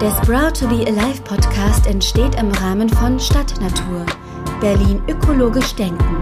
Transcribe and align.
Der 0.00 0.10
Sprout 0.12 0.52
to 0.58 0.66
be 0.66 0.86
Alive 0.86 1.20
Podcast 1.24 1.86
entsteht 1.86 2.34
im 2.36 2.50
Rahmen 2.52 2.88
von 2.88 3.20
Stadtnatur. 3.20 4.06
Berlin 4.58 5.02
ökologisch 5.06 5.74
denken. 5.74 6.16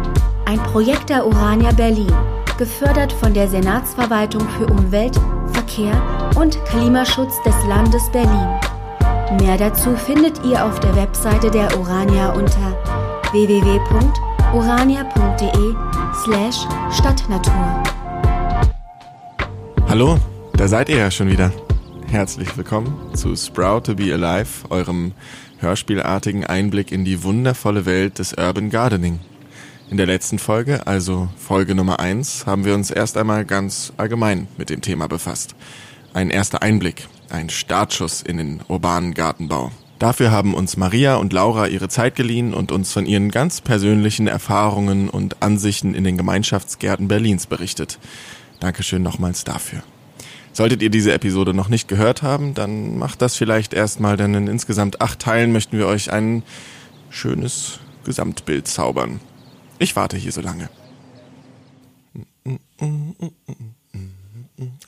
Ein 0.46 0.58
Projekt 0.58 1.10
der 1.10 1.24
Urania 1.24 1.70
Berlin, 1.70 2.12
gefördert 2.58 3.12
von 3.12 3.32
der 3.32 3.46
Senatsverwaltung 3.46 4.40
für 4.48 4.66
Umwelt, 4.66 5.14
Verkehr 5.52 5.94
und 6.34 6.58
Klimaschutz 6.64 7.40
des 7.44 7.54
Landes 7.68 8.02
Berlin. 8.10 8.48
Mehr 9.40 9.56
dazu 9.56 9.94
findet 9.94 10.44
ihr 10.44 10.64
auf 10.64 10.80
der 10.80 10.96
Webseite 10.96 11.48
der 11.48 11.78
Urania 11.78 12.32
unter 12.32 12.76
www.urania.de 13.30 13.74
slash 16.24 16.66
Stadtnatur. 16.90 17.82
Hallo, 19.88 20.18
da 20.54 20.66
seid 20.66 20.88
ihr 20.88 20.96
ja 20.96 21.12
schon 21.12 21.30
wieder. 21.30 21.52
Herzlich 22.10 22.56
willkommen 22.56 23.14
zu 23.14 23.36
Sprout 23.36 23.82
to 23.82 23.94
be 23.94 24.14
Alive, 24.14 24.66
eurem 24.70 25.12
hörspielartigen 25.58 26.42
Einblick 26.42 26.90
in 26.90 27.04
die 27.04 27.22
wundervolle 27.22 27.84
Welt 27.84 28.18
des 28.18 28.32
Urban 28.32 28.70
Gardening. 28.70 29.20
In 29.90 29.98
der 29.98 30.06
letzten 30.06 30.38
Folge, 30.38 30.86
also 30.86 31.28
Folge 31.36 31.74
Nummer 31.74 32.00
eins, 32.00 32.46
haben 32.46 32.64
wir 32.64 32.74
uns 32.74 32.90
erst 32.90 33.18
einmal 33.18 33.44
ganz 33.44 33.92
allgemein 33.98 34.48
mit 34.56 34.70
dem 34.70 34.80
Thema 34.80 35.06
befasst. 35.06 35.54
Ein 36.14 36.30
erster 36.30 36.62
Einblick, 36.62 37.06
ein 37.28 37.50
Startschuss 37.50 38.22
in 38.22 38.38
den 38.38 38.60
urbanen 38.68 39.12
Gartenbau. 39.12 39.70
Dafür 39.98 40.30
haben 40.30 40.54
uns 40.54 40.78
Maria 40.78 41.16
und 41.16 41.34
Laura 41.34 41.66
ihre 41.66 41.90
Zeit 41.90 42.14
geliehen 42.14 42.54
und 42.54 42.72
uns 42.72 42.90
von 42.90 43.04
ihren 43.04 43.30
ganz 43.30 43.60
persönlichen 43.60 44.28
Erfahrungen 44.28 45.10
und 45.10 45.42
Ansichten 45.42 45.94
in 45.94 46.04
den 46.04 46.16
Gemeinschaftsgärten 46.16 47.06
Berlins 47.06 47.46
berichtet. 47.46 47.98
Dankeschön 48.60 49.02
nochmals 49.02 49.44
dafür. 49.44 49.82
Solltet 50.58 50.82
ihr 50.82 50.90
diese 50.90 51.12
Episode 51.12 51.54
noch 51.54 51.68
nicht 51.68 51.86
gehört 51.86 52.24
haben, 52.24 52.52
dann 52.52 52.98
macht 52.98 53.22
das 53.22 53.36
vielleicht 53.36 53.72
erstmal, 53.72 54.16
denn 54.16 54.34
in 54.34 54.48
insgesamt 54.48 55.00
acht 55.00 55.20
Teilen 55.20 55.52
möchten 55.52 55.78
wir 55.78 55.86
euch 55.86 56.10
ein 56.10 56.42
schönes 57.10 57.78
Gesamtbild 58.04 58.66
zaubern. 58.66 59.20
Ich 59.78 59.94
warte 59.94 60.16
hier 60.16 60.32
so 60.32 60.40
lange. 60.40 60.68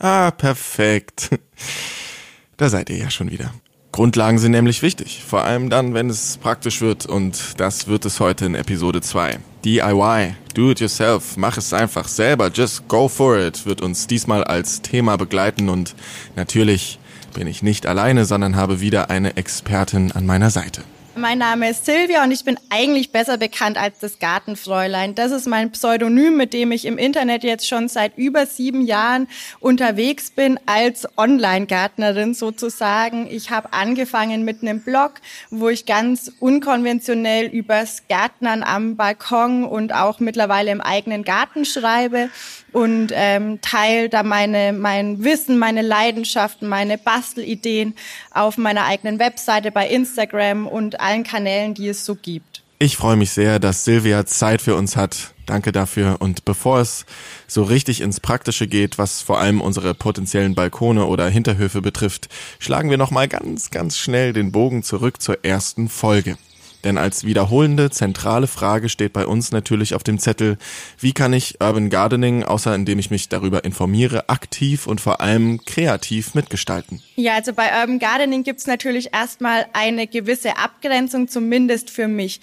Ah, 0.01 0.33
perfekt. 0.33 1.31
Da 2.57 2.69
seid 2.69 2.91
ihr 2.91 2.99
ja 2.99 3.09
schon 3.09 3.31
wieder. 3.31 3.55
Grundlagen 3.93 4.39
sind 4.39 4.51
nämlich 4.51 4.83
wichtig, 4.83 5.23
vor 5.25 5.45
allem 5.45 5.71
dann, 5.71 5.95
wenn 5.95 6.11
es 6.11 6.37
praktisch 6.37 6.81
wird 6.81 7.07
und 7.07 7.61
das 7.61 7.87
wird 7.87 8.05
es 8.05 8.19
heute 8.19 8.45
in 8.45 8.55
Episode 8.57 9.01
2. 9.01 9.39
DIY, 9.65 10.35
do 10.55 10.71
it 10.71 10.81
yourself, 10.81 11.37
mach 11.37 11.59
es 11.59 11.73
einfach 11.73 12.09
selber, 12.09 12.51
just 12.53 12.89
go 12.89 13.09
for 13.09 13.39
it, 13.39 13.67
wird 13.67 13.83
uns 13.83 14.07
diesmal 14.07 14.43
als 14.43 14.81
Thema 14.81 15.17
begleiten. 15.17 15.69
Und 15.69 15.95
natürlich 16.35 16.99
bin 17.35 17.47
ich 17.47 17.63
nicht 17.63 17.87
alleine, 17.87 18.25
sondern 18.25 18.57
habe 18.57 18.81
wieder 18.81 19.11
eine 19.11 19.37
Expertin 19.37 20.13
an 20.13 20.25
meiner 20.25 20.51
Seite. 20.51 20.83
Mein 21.17 21.39
Name 21.39 21.71
ist 21.71 21.87
Silvia 21.87 22.23
und 22.23 22.31
ich 22.31 22.45
bin 22.45 22.57
eigentlich 22.71 23.11
besser 23.11 23.37
bekannt 23.37 23.77
als 23.77 23.99
das 23.99 24.21
Gartenfräulein. 24.21 25.17
Das 25.17 25.33
ist 25.33 25.49
mein 25.49 25.73
Pseudonym, 25.73 26.37
mit 26.37 26.53
dem 26.53 26.71
ich 26.71 26.85
im 26.85 26.99
Internet 26.99 27.43
jetzt 27.43 27.67
schon 27.67 27.89
seit 27.89 28.17
über 28.17 28.47
sieben 28.47 28.87
Jahren 28.87 29.27
unterwegs 29.59 30.31
bin 30.31 30.61
als 30.67 31.09
Online-Gärtnerin 31.19 32.33
sozusagen. 32.33 33.27
Ich 33.29 33.51
habe 33.51 33.73
angefangen 33.73 34.45
mit 34.45 34.63
einem 34.63 34.83
Blog, 34.83 35.15
wo 35.51 35.69
ich 35.69 35.85
ganz 35.85 36.31
unkonventionell 36.39 37.47
übers 37.47 38.05
Gärtnern 38.07 38.63
am 38.63 38.95
Balkon 38.95 39.65
und 39.65 39.93
auch 39.93 40.21
mittlerweile 40.21 40.71
im 40.71 40.81
eigenen 40.81 41.25
Garten 41.25 41.65
schreibe 41.65 42.31
und 42.73 43.09
ähm, 43.13 43.61
teile 43.61 44.09
da 44.09 44.23
meine, 44.23 44.73
mein 44.73 45.25
Wissen, 45.25 45.59
meine 45.59 45.83
Leidenschaften, 45.83 46.69
meine 46.69 46.99
Bastelideen 46.99 47.95
auf 48.31 48.59
meiner 48.59 48.85
eigenen 48.85 49.19
Webseite, 49.19 49.73
bei 49.73 49.89
Instagram 49.89 50.69
und 50.69 51.00
allen 51.01 51.25
Kanälen, 51.25 51.75
die 51.75 51.89
es 51.89 52.05
so 52.05 52.15
gibt. 52.15 52.63
Ich 52.79 52.97
freue 52.97 53.17
mich 53.17 53.33
sehr, 53.33 53.59
dass 53.59 53.85
Silvia 53.85 54.25
Zeit 54.25 54.63
für 54.63 54.75
uns 54.75 54.97
hat. 54.97 55.35
Danke 55.45 55.71
dafür. 55.71 56.17
Und 56.21 56.47
bevor 56.47 56.81
es 56.81 57.05
so 57.47 57.63
richtig 57.63 58.01
ins 58.01 58.21
Praktische 58.21 58.67
geht, 58.67 58.97
was 58.97 59.21
vor 59.21 59.39
allem 59.39 59.61
unsere 59.61 59.93
potenziellen 59.95 60.55
Balkone 60.55 61.05
oder 61.05 61.29
Hinterhöfe 61.29 61.83
betrifft, 61.83 62.29
schlagen 62.59 62.89
wir 62.89 62.97
nochmal 62.97 63.29
ganz, 63.29 63.71
ganz 63.71 63.99
schnell 63.99 64.33
den 64.33 64.51
Bogen 64.51 64.83
zurück 64.83 65.21
zur 65.21 65.45
ersten 65.45 65.91
Folge. 65.91 66.39
Denn 66.85 66.99
als 66.99 67.25
wiederholende 67.25 67.91
zentrale 67.91 68.47
Frage 68.47 68.89
steht 68.89 69.13
bei 69.13 69.27
uns 69.27 69.53
natürlich 69.53 69.95
auf 69.95 70.03
dem 70.03 70.19
Zettel, 70.19 70.57
wie 70.99 71.13
kann 71.13 71.33
ich 71.33 71.61
Urban 71.61 71.91
Gardening, 71.91 72.45
außer 72.45 72.75
indem 72.75 72.99
ich 72.99 73.11
mich 73.11 73.29
darüber 73.29 73.65
informiere, 73.65 74.29
aktiv 74.29 74.87
und 74.87 75.01
vor 75.01 75.21
allem 75.21 75.65
kreativ 75.65 76.35
mitgestalten? 76.35 77.03
Ja, 77.17 77.35
also 77.35 77.53
bei 77.53 77.81
Urban 77.81 77.99
Gardening 77.99 78.45
gibt's 78.45 78.67
natürlich 78.67 79.13
erstmal 79.13 79.67
eine 79.73 80.07
gewisse 80.07 80.57
Abgrenzung, 80.57 81.29
zumindest 81.29 81.91
für 81.91 82.09
mich. 82.09 82.41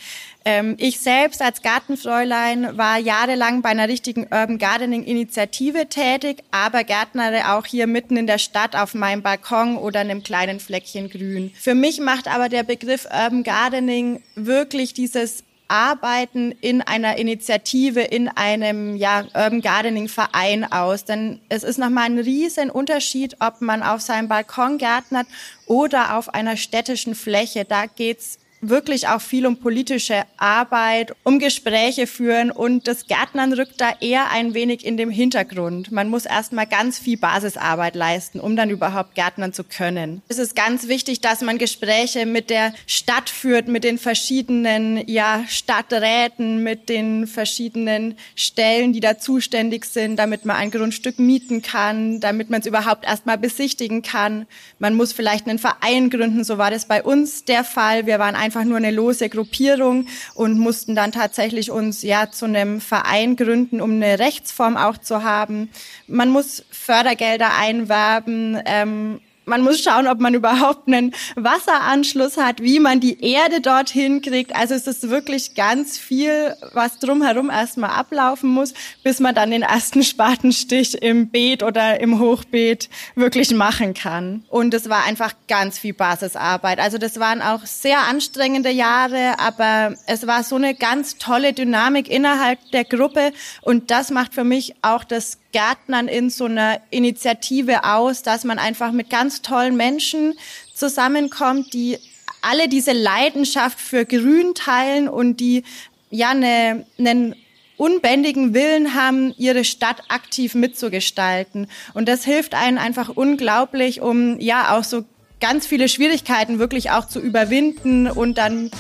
Ähm, 0.50 0.76
ich 0.80 1.02
selbst 1.02 1.42
als 1.42 1.62
Gartenfräulein 1.62 2.78
war 2.78 2.98
jahrelang 2.98 3.62
bei 3.62 3.68
einer 3.68 3.90
richtigen 3.90 4.28
Urban 4.32 4.58
Gardening 4.58 5.04
Initiative 5.04 5.90
tätig, 5.90 6.42
aber 6.52 6.86
gärtnere 6.86 7.52
auch 7.52 7.66
hier 7.66 7.86
mitten 7.86 8.16
in 8.16 8.28
der 8.28 8.38
Stadt 8.38 8.74
auf 8.74 8.94
meinem 8.94 9.22
Balkon 9.22 9.76
oder 9.76 10.00
einem 10.00 10.24
kleinen 10.24 10.62
Fleckchen 10.62 11.10
Grün. 11.10 11.52
Für 11.54 11.76
mich 11.76 12.00
macht 12.00 12.30
aber 12.30 12.48
der 12.48 12.64
Begriff 12.64 13.10
Urban 13.12 13.44
Gardening 13.44 14.24
wirklich 14.36 14.94
dieses 14.94 15.44
Arbeiten 15.68 16.54
in 16.62 16.82
einer 16.82 17.18
Initiative, 17.18 18.00
in 18.00 18.30
einem 18.30 18.96
ja, 18.96 19.26
Urban 19.34 19.60
Gardening 19.60 20.08
Verein 20.08 20.64
aus. 20.72 21.04
Denn 21.04 21.42
es 21.50 21.64
ist 21.64 21.78
nochmal 21.78 22.06
ein 22.06 22.20
riesen 22.20 22.70
Unterschied, 22.70 23.36
ob 23.42 23.60
man 23.60 23.84
auf 23.84 24.00
seinem 24.00 24.30
Balkon 24.30 24.78
gärtnert 24.78 25.28
oder 25.66 26.16
auf 26.16 26.34
einer 26.34 26.56
städtischen 26.56 27.16
Fläche. 27.16 27.66
Da 27.66 27.88
geht's 27.88 28.40
wirklich 28.62 29.08
auch 29.08 29.22
viel 29.22 29.46
um 29.46 29.58
politische 29.58 30.24
Arbeit, 30.38 31.14
um 31.24 31.40
Gespräche 31.40 32.08
führen 32.08 32.52
und 32.52 32.88
das 32.88 33.08
Gärtnern 33.08 33.54
rückt 33.54 33.80
da 33.80 33.92
eher 34.02 34.32
ein 34.32 34.54
wenig 34.54 34.86
in 34.86 34.98
den 34.98 35.10
Hintergrund. 35.10 35.92
Man 35.92 36.10
muss 36.10 36.26
erstmal 36.26 36.66
ganz 36.66 36.98
viel 36.98 37.18
Basisarbeit 37.18 37.96
leisten, 37.96 38.40
um 38.40 38.56
dann 38.56 38.70
überhaupt 38.70 39.16
Gärtnern 39.16 39.54
zu 39.54 39.64
können. 39.64 40.22
Es 40.28 40.40
ist 40.40 40.56
ganz 40.56 40.88
wichtig, 40.88 41.22
dass 41.22 41.42
man 41.42 41.58
Gespräche 41.58 42.26
mit 42.26 42.50
der 42.50 42.74
Stadt 42.88 43.30
führt, 43.30 43.68
mit 43.68 43.84
den 43.84 43.98
verschiedenen 43.98 45.08
ja, 45.08 45.44
Stadträten, 45.48 46.64
mit 46.64 46.90
den 46.90 47.28
verschiedenen 47.28 48.18
Stellen, 48.36 48.94
die 48.94 49.00
da 49.00 49.20
zuständig 49.20 49.86
sind, 49.86 50.18
damit 50.18 50.46
man 50.46 50.56
ein 50.56 50.72
Grundstück 50.72 51.20
mieten 51.20 51.62
kann, 51.62 52.20
damit 52.20 52.50
man 52.50 52.62
es 52.62 52.68
überhaupt 52.68 53.06
erstmal 53.06 53.38
besichtigen 53.38 54.02
kann. 54.02 54.48
Man 54.80 54.96
muss 54.96 55.14
vielleicht 55.14 55.48
einen 55.48 55.60
Verein 55.60 56.10
gründen, 56.10 56.44
so 56.44 56.58
war 56.58 56.72
das 56.72 56.86
bei 56.86 57.04
uns 57.04 57.46
der 57.46 57.64
Fall. 57.64 58.06
Wir 58.06 58.20
waren 58.20 58.36
einfach 58.48 58.64
nur 58.64 58.78
eine 58.78 58.92
lose 58.92 59.28
Gruppierung 59.28 60.08
und 60.34 60.58
mussten 60.58 60.96
dann 60.96 61.12
tatsächlich 61.12 61.70
uns 61.70 62.02
ja 62.02 62.32
zu 62.32 62.46
einem 62.46 62.80
Verein 62.80 63.36
gründen, 63.36 63.82
um 63.82 63.92
eine 63.92 64.20
Rechtsform 64.20 64.78
auch 64.78 64.98
zu 64.98 65.22
haben. 65.22 65.70
Man 66.08 66.30
muss 66.30 66.64
Fördergelder 66.72 67.58
einwerben. 67.58 68.58
Ähm, 68.66 69.20
man 69.48 69.62
muss 69.62 69.82
schauen, 69.82 70.08
ob 70.08 70.20
man 70.20 70.34
überhaupt 70.34 70.88
einen 70.88 71.14
Wasseranschluss 71.36 72.38
hat, 72.38 72.62
wie 72.62 72.80
man 72.80 73.00
die 73.00 73.22
Erde 73.24 73.62
dorthin 73.62 74.22
kriegt. 74.22 74.56
Also 74.56 74.76
es 74.76 74.88
ist 74.88 75.10
wirklich 75.10 75.56
ganz 75.56 75.98
viel, 75.98 76.56
was 76.74 77.00
drumherum 77.00 77.50
erstmal 77.50 77.92
ablaufen 77.92 78.50
muss, 78.50 78.74
bis 79.04 79.20
man 79.20 79.34
dann 79.34 79.52
den 79.52 79.62
ersten 79.62 80.04
Spatenstich 80.04 81.02
im 81.02 81.30
Beet 81.30 81.64
oder 81.64 82.00
im 82.02 82.20
Hochbeet 82.20 82.90
wirklich 83.16 83.52
machen 83.52 83.94
kann. 83.94 84.44
Und 84.50 84.74
es 84.74 84.90
war 84.90 85.06
einfach 85.06 85.34
ganz 85.48 85.80
viel 85.80 85.94
Basisarbeit. 85.94 86.80
Also 86.80 86.98
das 86.98 87.20
waren 87.20 87.42
auch 87.42 87.66
sehr 87.66 88.00
anstrengende 88.00 88.70
Jahre, 88.70 89.40
aber 89.40 89.96
es 90.08 90.28
war 90.28 90.44
so 90.44 90.56
eine 90.56 90.76
ganz 90.76 91.18
tolle 91.18 91.54
Dynamik 91.54 92.10
innerhalb 92.10 92.60
der 92.72 92.84
Gruppe 92.84 93.32
und 93.62 93.92
das 93.92 94.12
macht 94.12 94.34
für 94.34 94.44
mich 94.44 94.76
auch 94.82 95.06
das 95.06 95.38
Gärtnern 95.52 96.08
in 96.08 96.30
so 96.30 96.46
einer 96.46 96.82
Initiative 96.90 97.84
aus, 97.84 98.24
dass 98.24 98.44
man 98.44 98.60
einfach 98.60 98.92
mit 98.92 99.10
ganz 99.10 99.42
tollen 99.42 99.78
Menschen 99.78 100.34
zusammenkommt, 100.74 101.74
die 101.74 101.98
alle 102.42 102.68
diese 102.68 102.94
Leidenschaft 102.94 103.80
für 103.80 104.06
Grün 104.06 104.54
teilen 104.54 105.10
und 105.10 105.40
die 105.40 105.64
ja 106.10 106.30
eine, 106.30 106.86
einen 106.98 107.36
unbändigen 107.78 108.54
Willen 108.54 108.96
haben, 108.96 109.34
ihre 109.38 109.64
Stadt 109.64 110.04
aktiv 110.10 110.56
mitzugestalten. 110.56 111.68
Und 111.94 112.08
das 112.08 112.26
hilft 112.26 112.54
einen 112.54 112.78
einfach 112.78 113.10
unglaublich, 113.10 114.02
um 114.02 114.40
ja 114.40 114.76
auch 114.76 114.84
so 114.84 115.06
ganz 115.40 115.68
viele 115.68 115.90
Schwierigkeiten 115.90 116.60
wirklich 116.60 116.92
auch 116.92 117.08
zu 117.08 117.20
überwinden 117.20 118.08
und 118.08 118.38
dann 118.38 118.72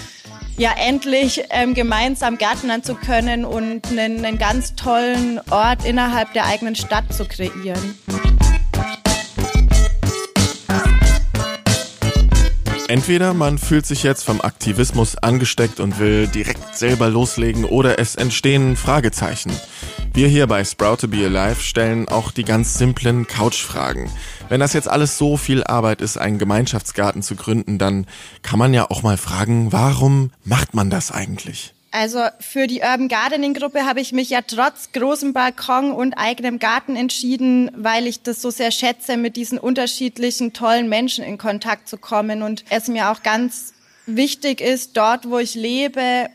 ja 0.57 0.71
endlich 0.75 1.43
ähm, 1.51 1.73
gemeinsam 1.73 2.37
gärtnern 2.37 2.83
zu 2.83 2.95
können 2.95 3.45
und 3.45 3.87
einen, 3.87 4.25
einen 4.25 4.37
ganz 4.37 4.75
tollen 4.75 5.39
Ort 5.51 5.85
innerhalb 5.85 6.33
der 6.33 6.45
eigenen 6.45 6.75
Stadt 6.75 7.13
zu 7.13 7.25
kreieren. 7.25 7.97
Entweder 12.89 13.33
man 13.33 13.57
fühlt 13.57 13.85
sich 13.85 14.03
jetzt 14.03 14.23
vom 14.23 14.39
Aktivismus 14.39 15.17
angesteckt 15.17 15.81
und 15.81 15.99
will 15.99 16.27
direkt 16.27 16.77
selber 16.77 17.09
loslegen 17.09 17.65
oder 17.65 17.99
es 17.99 18.15
entstehen 18.15 18.77
Fragezeichen. 18.77 19.51
Wir 20.13 20.29
hier 20.29 20.47
bei 20.47 20.63
Sprout 20.63 20.95
to 21.01 21.07
Be 21.09 21.25
Alive 21.25 21.61
stellen 21.61 22.07
auch 22.07 22.31
die 22.31 22.45
ganz 22.45 22.75
simplen 22.75 23.27
Couch-Fragen. 23.27 24.09
Wenn 24.49 24.61
das 24.61 24.73
jetzt 24.73 24.87
alles 24.87 25.17
so 25.17 25.35
viel 25.35 25.63
Arbeit 25.63 26.01
ist, 26.01 26.17
einen 26.17 26.37
Gemeinschaftsgarten 26.37 27.21
zu 27.21 27.35
gründen, 27.35 27.77
dann 27.77 28.07
kann 28.43 28.59
man 28.59 28.73
ja 28.73 28.89
auch 28.89 29.03
mal 29.03 29.17
fragen, 29.17 29.73
warum 29.73 30.31
macht 30.45 30.73
man 30.73 30.89
das 30.89 31.11
eigentlich? 31.11 31.73
Also 31.91 32.19
für 32.39 32.67
die 32.67 32.81
Urban 32.81 33.07
Gardening 33.07 33.53
Gruppe 33.53 33.85
habe 33.85 34.01
ich 34.01 34.11
mich 34.11 34.29
ja 34.29 34.41
trotz 34.41 34.91
großem 34.91 35.33
Balkon 35.33 35.91
und 35.91 36.13
eigenem 36.13 36.59
Garten 36.59 36.95
entschieden, 36.95 37.71
weil 37.75 38.07
ich 38.07 38.21
das 38.21 38.41
so 38.41 38.49
sehr 38.49 38.71
schätze, 38.71 39.17
mit 39.17 39.35
diesen 39.35 39.57
unterschiedlichen 39.57 40.53
tollen 40.53 40.89
Menschen 40.89 41.23
in 41.23 41.37
Kontakt 41.37 41.87
zu 41.87 41.97
kommen 41.97 42.41
und 42.41 42.63
es 42.69 42.87
mir 42.87 43.09
auch 43.09 43.23
ganz 43.23 43.73
wichtig 44.05 44.61
ist, 44.61 44.95
dort, 44.95 45.29
wo 45.29 45.39
ich 45.39 45.55
lebe, 45.55 46.29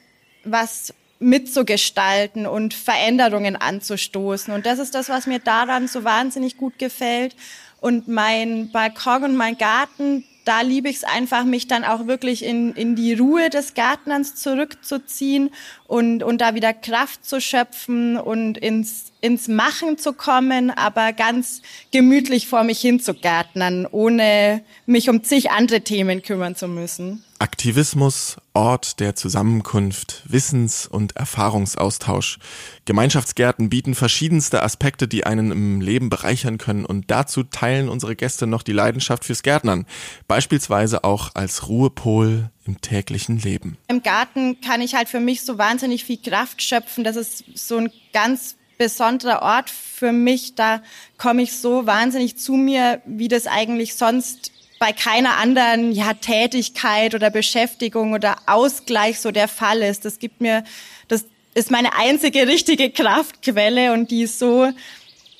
was 0.44 0.94
mitzugestalten 1.18 2.46
und 2.46 2.74
Veränderungen 2.74 3.56
anzustoßen. 3.56 4.52
Und 4.52 4.66
das 4.66 4.78
ist 4.78 4.94
das, 4.94 5.08
was 5.08 5.26
mir 5.26 5.38
daran 5.38 5.86
so 5.86 6.04
wahnsinnig 6.04 6.56
gut 6.56 6.78
gefällt. 6.78 7.36
Und 7.82 8.06
mein 8.06 8.70
Balkon 8.70 9.24
und 9.24 9.36
mein 9.36 9.58
Garten, 9.58 10.22
da 10.44 10.60
liebe 10.60 10.88
ich 10.88 10.98
es 10.98 11.04
einfach, 11.04 11.42
mich 11.42 11.66
dann 11.66 11.82
auch 11.82 12.06
wirklich 12.06 12.44
in, 12.44 12.74
in 12.74 12.94
die 12.94 13.12
Ruhe 13.12 13.50
des 13.50 13.74
Gärtnerns 13.74 14.36
zurückzuziehen 14.36 15.50
und, 15.88 16.22
und 16.22 16.40
da 16.40 16.54
wieder 16.54 16.74
Kraft 16.74 17.26
zu 17.26 17.40
schöpfen 17.40 18.16
und 18.16 18.56
ins, 18.56 19.10
ins 19.20 19.48
Machen 19.48 19.98
zu 19.98 20.12
kommen, 20.12 20.70
aber 20.70 21.12
ganz 21.12 21.60
gemütlich 21.90 22.46
vor 22.46 22.62
mich 22.62 22.80
hin 22.80 23.00
zu 23.00 23.14
gärtnern, 23.14 23.88
ohne 23.90 24.62
mich 24.86 25.10
um 25.10 25.24
zig 25.24 25.50
andere 25.50 25.80
Themen 25.80 26.22
kümmern 26.22 26.54
zu 26.54 26.68
müssen. 26.68 27.24
Aktivismus, 27.42 28.36
Ort 28.54 29.00
der 29.00 29.16
Zusammenkunft, 29.16 30.22
Wissens- 30.26 30.86
und 30.86 31.16
Erfahrungsaustausch. 31.16 32.38
Gemeinschaftsgärten 32.84 33.68
bieten 33.68 33.96
verschiedenste 33.96 34.62
Aspekte, 34.62 35.08
die 35.08 35.26
einen 35.26 35.50
im 35.50 35.80
Leben 35.80 36.08
bereichern 36.08 36.56
können 36.56 36.84
und 36.84 37.10
dazu 37.10 37.42
teilen 37.42 37.88
unsere 37.88 38.14
Gäste 38.14 38.46
noch 38.46 38.62
die 38.62 38.70
Leidenschaft 38.70 39.24
fürs 39.24 39.42
Gärtnern, 39.42 39.86
beispielsweise 40.28 41.02
auch 41.02 41.30
als 41.34 41.66
Ruhepol 41.66 42.52
im 42.64 42.80
täglichen 42.80 43.40
Leben. 43.40 43.76
Im 43.88 44.04
Garten 44.04 44.60
kann 44.60 44.80
ich 44.80 44.94
halt 44.94 45.08
für 45.08 45.18
mich 45.18 45.42
so 45.42 45.58
wahnsinnig 45.58 46.04
viel 46.04 46.18
Kraft 46.18 46.62
schöpfen. 46.62 47.02
Das 47.02 47.16
ist 47.16 47.42
so 47.56 47.76
ein 47.76 47.90
ganz 48.12 48.54
besonderer 48.78 49.42
Ort 49.42 49.68
für 49.68 50.12
mich. 50.12 50.54
Da 50.54 50.80
komme 51.18 51.42
ich 51.42 51.58
so 51.58 51.86
wahnsinnig 51.86 52.38
zu 52.38 52.52
mir, 52.52 53.02
wie 53.04 53.26
das 53.26 53.48
eigentlich 53.48 53.96
sonst 53.96 54.52
bei 54.82 54.92
keiner 54.92 55.36
anderen 55.36 55.92
ja, 55.92 56.12
Tätigkeit 56.12 57.14
oder 57.14 57.30
Beschäftigung 57.30 58.14
oder 58.14 58.38
Ausgleich 58.46 59.20
so 59.20 59.30
der 59.30 59.46
Fall 59.46 59.80
ist. 59.80 60.04
Das 60.04 60.18
gibt 60.18 60.40
mir, 60.40 60.64
das 61.06 61.24
ist 61.54 61.70
meine 61.70 61.94
einzige 61.94 62.48
richtige 62.48 62.90
Kraftquelle 62.90 63.92
und 63.92 64.10
die 64.10 64.22
ist 64.22 64.40
so 64.40 64.72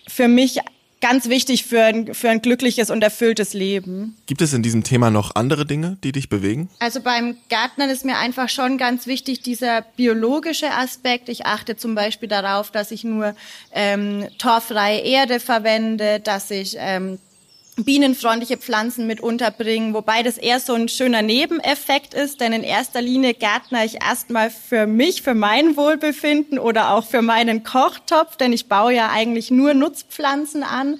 für 0.07 0.29
mich 0.29 0.61
ganz 1.01 1.29
wichtig 1.29 1.65
für 1.65 1.83
ein, 1.83 2.15
für 2.15 2.31
ein 2.31 2.41
glückliches 2.41 2.89
und 2.89 3.03
erfülltes 3.03 3.53
Leben. 3.53 4.17
Gibt 4.27 4.43
es 4.43 4.53
in 4.53 4.63
diesem 4.63 4.85
Thema 4.85 5.11
noch 5.11 5.35
andere 5.35 5.67
Dinge, 5.67 5.99
die 6.05 6.13
dich 6.13 6.29
bewegen? 6.29 6.71
Also 6.79 7.01
beim 7.01 7.37
Gärtnern 7.49 7.91
ist 7.91 8.05
mir 8.05 8.19
einfach 8.19 8.49
schon 8.49 8.79
ganz 8.79 9.09
wichtig 9.09 9.43
dieser 9.43 9.83
biologische 9.97 10.71
Aspekt. 10.71 11.29
Ich 11.29 11.47
achte 11.47 11.77
zum 11.77 11.97
Beispiel 11.97 12.29
darauf, 12.29 12.71
dass 12.71 12.93
ich 12.93 13.03
nur 13.03 13.35
ähm, 13.73 14.29
torffreie 14.39 15.01
Erde 15.01 15.41
verwende, 15.41 16.21
dass 16.21 16.53
ich 16.53 16.77
ähm, 16.79 17.19
bienenfreundliche 17.77 18.59
Pflanzen 18.59 19.07
mit 19.07 19.21
unterbringen, 19.21 19.95
wobei 19.95 20.23
das 20.23 20.37
eher 20.37 20.61
so 20.61 20.75
ein 20.75 20.89
schöner 20.89 21.23
Nebeneffekt 21.23 22.13
ist, 22.13 22.41
denn 22.41 22.53
in 22.53 22.63
erster 22.63 23.01
Linie 23.01 23.33
gärtner 23.33 23.85
ich 23.85 24.03
erstmal 24.03 24.51
für 24.51 24.87
mich, 24.87 25.23
für 25.23 25.35
mein 25.35 25.77
Wohlbefinden 25.77 26.59
oder 26.59 26.91
auch 26.91 27.05
für 27.05 27.23
meinen 27.23 27.65
Kochtopf, 27.65 28.37
denn 28.37 28.53
ich 28.53 28.69
baue 28.69 28.95
ja 28.95 29.11
eigentlich 29.11 29.51
nur 29.51 29.73
Nutzpflanzen 29.73 30.63
an 30.63 30.99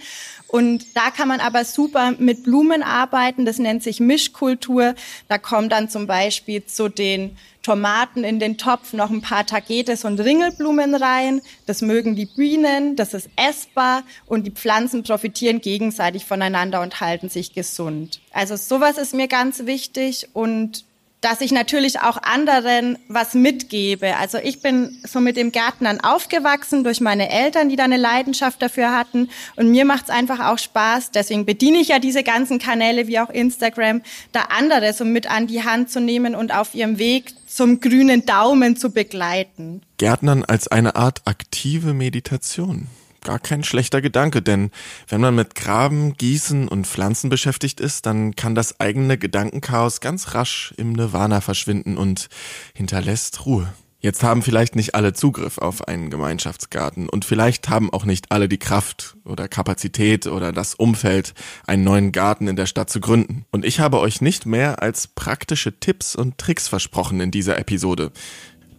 und 0.53 0.95
da 0.95 1.11
kann 1.11 1.29
man 1.29 1.41
aber 1.41 1.65
super 1.65 2.13
mit 2.19 2.45
Blumen 2.45 2.83
arbeiten. 2.83 3.47
Das 3.47 3.59
nennt 3.59 3.83
sich 3.83 4.01
Mischkultur. 4.01 4.95
Da 5.27 5.39
kommen 5.39 5.71
dann 5.71 5.89
zum 5.89 6.07
Beispiel 6.07 6.63
zu 6.67 6.91
den 6.91 7.39
Tomaten 7.63 8.23
in 8.23 8.39
den 8.39 8.59
Topf 8.59 8.93
noch 8.93 9.09
ein 9.09 9.23
paar 9.23 9.47
Tagetes 9.47 10.05
und 10.05 10.21
Ringelblumen 10.21 10.95
rein. 10.95 11.41
Das 11.65 11.81
mögen 11.81 12.17
die 12.17 12.27
Bienen, 12.27 12.97
das 12.97 13.15
ist 13.15 13.31
essbar 13.35 14.03
und 14.27 14.47
die 14.47 14.51
Pflanzen 14.51 15.05
profitieren 15.05 15.63
gegenseitig 15.63 16.27
voneinander 16.27 16.83
und 16.83 17.01
halten 17.01 17.31
sich 17.31 17.55
gesund. 17.55 18.21
Also 18.31 18.57
sowas 18.57 18.99
ist 18.99 19.15
mir 19.15 19.29
ganz 19.29 19.65
wichtig 19.65 20.29
und 20.35 20.85
dass 21.23 21.41
ich 21.41 21.53
natürlich 21.53 22.01
auch 22.01 22.19
anderen 22.21 22.99
was 23.09 23.33
mitgebe. 23.33 24.17
Also 24.17 24.39
ich 24.39 24.61
bin 24.61 24.99
so 25.05 25.21
mit 25.21 25.37
dem 25.37 25.53
Gärtnern 25.53 26.01
aufgewachsen 26.01 26.85
durch 26.85 27.01
meine 27.01 27.31
Eltern, 27.31 27.69
die 27.69 27.77
da 27.77 27.85
eine 27.85 27.97
Leidenschaft 27.97 28.61
dafür 28.61 28.93
hatten. 28.93 29.31
Und 29.57 29.71
mir 29.71 29.85
macht 29.85 30.05
es 30.05 30.11
einfach 30.11 30.41
auch 30.41 30.59
Spaß. 30.59 31.13
Deswegen 31.13 31.47
bediene 31.47 31.79
ich 31.79 31.89
ja 31.89 32.01
diese 32.01 32.25
ganzen 32.25 32.59
Kanäle 32.59 33.07
wie 33.07 33.21
auch 33.21 33.31
Instagram, 33.31 34.03
da 34.33 34.49
andere 34.57 34.93
so 34.93 35.05
mit 35.05 35.31
an 35.31 35.47
die 35.47 35.63
Hand 35.63 35.91
zu 35.91 36.01
nehmen 36.01 36.35
und 36.35 36.53
auf 36.53 36.75
ihrem 36.75 36.99
Weg 36.99 37.33
zum 37.47 37.81
grünen 37.81 38.27
Daumen 38.27 38.77
zu 38.77 38.91
begleiten. 38.91 39.83
Gärtnern 39.99 40.45
als 40.45 40.67
eine 40.67 40.97
Art 40.97 41.23
aktive 41.25 41.95
Meditation 41.95 42.89
gar 43.23 43.39
kein 43.39 43.65
schlechter 43.65 44.01
Gedanke, 44.01 44.43
denn 44.43 44.71
wenn 45.09 45.21
man 45.21 45.35
mit 45.35 45.55
Graben, 45.55 46.15
Gießen 46.15 46.69
und 46.69 46.87
Pflanzen 46.87 47.31
beschäftigt 47.31 47.81
ist, 47.81 48.07
dann 48.07 48.37
kann 48.37 48.55
das 48.55 48.81
eigene 48.81 49.19
Gedankenchaos 49.19 50.01
ganz 50.01 50.35
rasch 50.35 50.75
im 50.77 50.93
Nirvana 50.93 51.41
verschwinden 51.41 51.97
und 51.97 52.29
hinterlässt 52.75 53.47
Ruhe. 53.47 53.73
Jetzt 54.03 54.25
haben 54.25 54.43
vielleicht 54.43 54.75
nicht 54.75 54.97
alle 54.97 55.13
Zugriff 55.13 55.59
auf 55.59 55.87
einen 55.87 56.11
Gemeinschaftsgarten 56.11 57.09
und 57.09 57.25
vielleicht 57.25 57.69
haben 57.69 57.93
auch 57.93 58.05
nicht 58.05 58.33
alle 58.33 58.49
die 58.49 58.59
Kraft 58.59 59.17
oder 59.25 59.47
Kapazität 59.47 60.27
oder 60.27 60.51
das 60.51 60.75
Umfeld, 60.75 61.35
einen 61.69 61.85
neuen 61.85 62.11
Garten 62.11 62.49
in 62.49 62.57
der 62.57 62.67
Stadt 62.67 62.91
zu 62.91 62.99
gründen. 62.99 63.45
Und 63.53 63.65
ich 63.65 63.79
habe 63.79 64.01
euch 64.01 64.21
nicht 64.21 64.45
mehr 64.45 64.83
als 64.83 65.07
praktische 65.07 65.79
Tipps 65.79 66.17
und 66.17 66.37
Tricks 66.37 66.67
versprochen 66.67 67.21
in 67.21 67.31
dieser 67.31 67.59
Episode. 67.61 68.11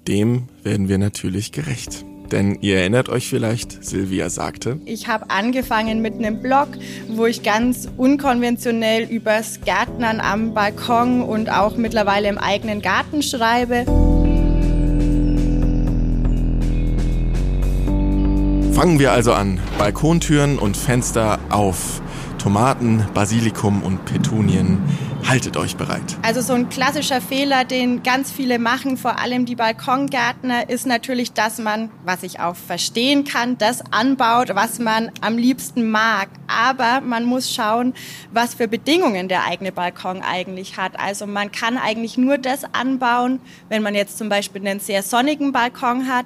Dem 0.09 0.49
werden 0.61 0.89
wir 0.89 0.97
natürlich 0.97 1.53
gerecht. 1.53 2.03
Denn 2.33 2.57
ihr 2.61 2.79
erinnert 2.79 3.09
euch 3.09 3.27
vielleicht, 3.27 3.85
Silvia 3.85 4.27
sagte, 4.27 4.79
ich 4.85 5.07
habe 5.07 5.29
angefangen 5.29 6.01
mit 6.01 6.15
einem 6.15 6.41
Blog, 6.41 6.67
wo 7.07 7.27
ich 7.27 7.43
ganz 7.43 7.87
unkonventionell 7.95 9.03
übers 9.03 9.61
Gärtnern 9.63 10.19
am 10.19 10.55
Balkon 10.55 11.21
und 11.21 11.51
auch 11.51 11.77
mittlerweile 11.77 12.29
im 12.29 12.39
eigenen 12.39 12.81
Garten 12.81 13.21
schreibe. 13.21 13.85
Fangen 18.73 18.97
wir 18.97 19.11
also 19.11 19.33
an. 19.33 19.59
Balkontüren 19.77 20.57
und 20.57 20.75
Fenster 20.75 21.37
auf. 21.51 22.01
Tomaten, 22.43 23.05
Basilikum 23.13 23.81
und 23.83 24.03
Petunien 24.03 24.77
Haltet 25.27 25.55
euch 25.55 25.77
bereit. 25.77 26.17
Also 26.21 26.41
so 26.41 26.53
ein 26.53 26.67
klassischer 26.67 27.21
Fehler, 27.21 27.63
den 27.63 28.03
ganz 28.03 28.29
viele 28.29 28.59
machen, 28.59 28.97
vor 28.97 29.19
allem 29.19 29.45
die 29.45 29.55
Balkongärtner, 29.55 30.69
ist 30.69 30.85
natürlich, 30.85 31.31
dass 31.31 31.59
man, 31.59 31.89
was 32.03 32.23
ich 32.23 32.41
auch 32.41 32.57
verstehen 32.57 33.23
kann, 33.23 33.57
das 33.57 33.81
anbaut, 33.91 34.49
was 34.53 34.79
man 34.79 35.11
am 35.21 35.37
liebsten 35.37 35.89
mag. 35.89 36.27
Aber 36.47 36.99
man 36.99 37.23
muss 37.23 37.53
schauen, 37.53 37.93
was 38.33 38.53
für 38.53 38.67
Bedingungen 38.67 39.29
der 39.29 39.45
eigene 39.45 39.71
Balkon 39.71 40.21
eigentlich 40.21 40.75
hat. 40.75 40.99
Also 40.99 41.25
man 41.25 41.51
kann 41.51 41.77
eigentlich 41.77 42.17
nur 42.17 42.37
das 42.37 42.65
anbauen, 42.73 43.39
wenn 43.69 43.81
man 43.81 43.95
jetzt 43.95 44.17
zum 44.17 44.27
Beispiel 44.27 44.67
einen 44.67 44.81
sehr 44.81 45.03
sonnigen 45.03 45.53
Balkon 45.53 46.09
hat, 46.09 46.25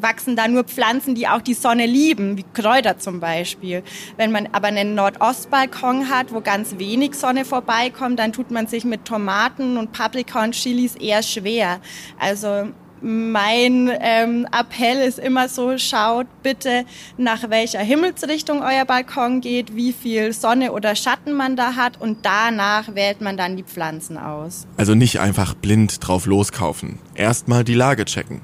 wachsen 0.00 0.36
da 0.36 0.48
nur 0.48 0.64
Pflanzen, 0.64 1.14
die 1.14 1.28
auch 1.28 1.40
die 1.40 1.54
Sonne 1.54 1.86
lieben, 1.86 2.36
wie 2.36 2.44
Kräuter 2.54 2.98
zum 2.98 3.20
Beispiel. 3.20 3.82
Wenn 4.16 4.32
man 4.32 4.48
aber 4.52 4.68
einen 4.68 4.94
Nordostbalkon 4.94 6.08
hat, 6.08 6.32
wo 6.32 6.40
ganz 6.40 6.78
wenig 6.78 7.14
Sonne 7.14 7.44
vorbeikommt, 7.44 8.18
dann 8.18 8.32
tut 8.32 8.50
man 8.50 8.66
sich 8.66 8.84
mit 8.84 9.04
Tomaten 9.04 9.76
und 9.76 9.92
Paprika 9.92 10.44
und 10.44 10.52
Chilis 10.52 10.96
eher 10.96 11.22
schwer. 11.22 11.80
Also 12.18 12.68
mein 13.02 13.90
ähm, 14.00 14.46
Appell 14.50 15.06
ist 15.06 15.18
immer 15.18 15.48
so, 15.48 15.76
schaut 15.78 16.26
bitte, 16.42 16.84
nach 17.18 17.50
welcher 17.50 17.80
Himmelsrichtung 17.80 18.62
euer 18.62 18.84
Balkon 18.84 19.40
geht, 19.40 19.76
wie 19.76 19.92
viel 19.92 20.32
Sonne 20.32 20.72
oder 20.72 20.96
Schatten 20.96 21.34
man 21.34 21.56
da 21.56 21.74
hat 21.74 22.00
und 22.00 22.24
danach 22.24 22.94
wählt 22.94 23.20
man 23.20 23.36
dann 23.36 23.56
die 23.56 23.64
Pflanzen 23.64 24.16
aus. 24.16 24.66
Also 24.76 24.94
nicht 24.94 25.20
einfach 25.20 25.54
blind 25.54 26.06
drauf 26.06 26.26
loskaufen. 26.26 26.98
Erstmal 27.14 27.64
die 27.64 27.74
Lage 27.74 28.06
checken. 28.06 28.40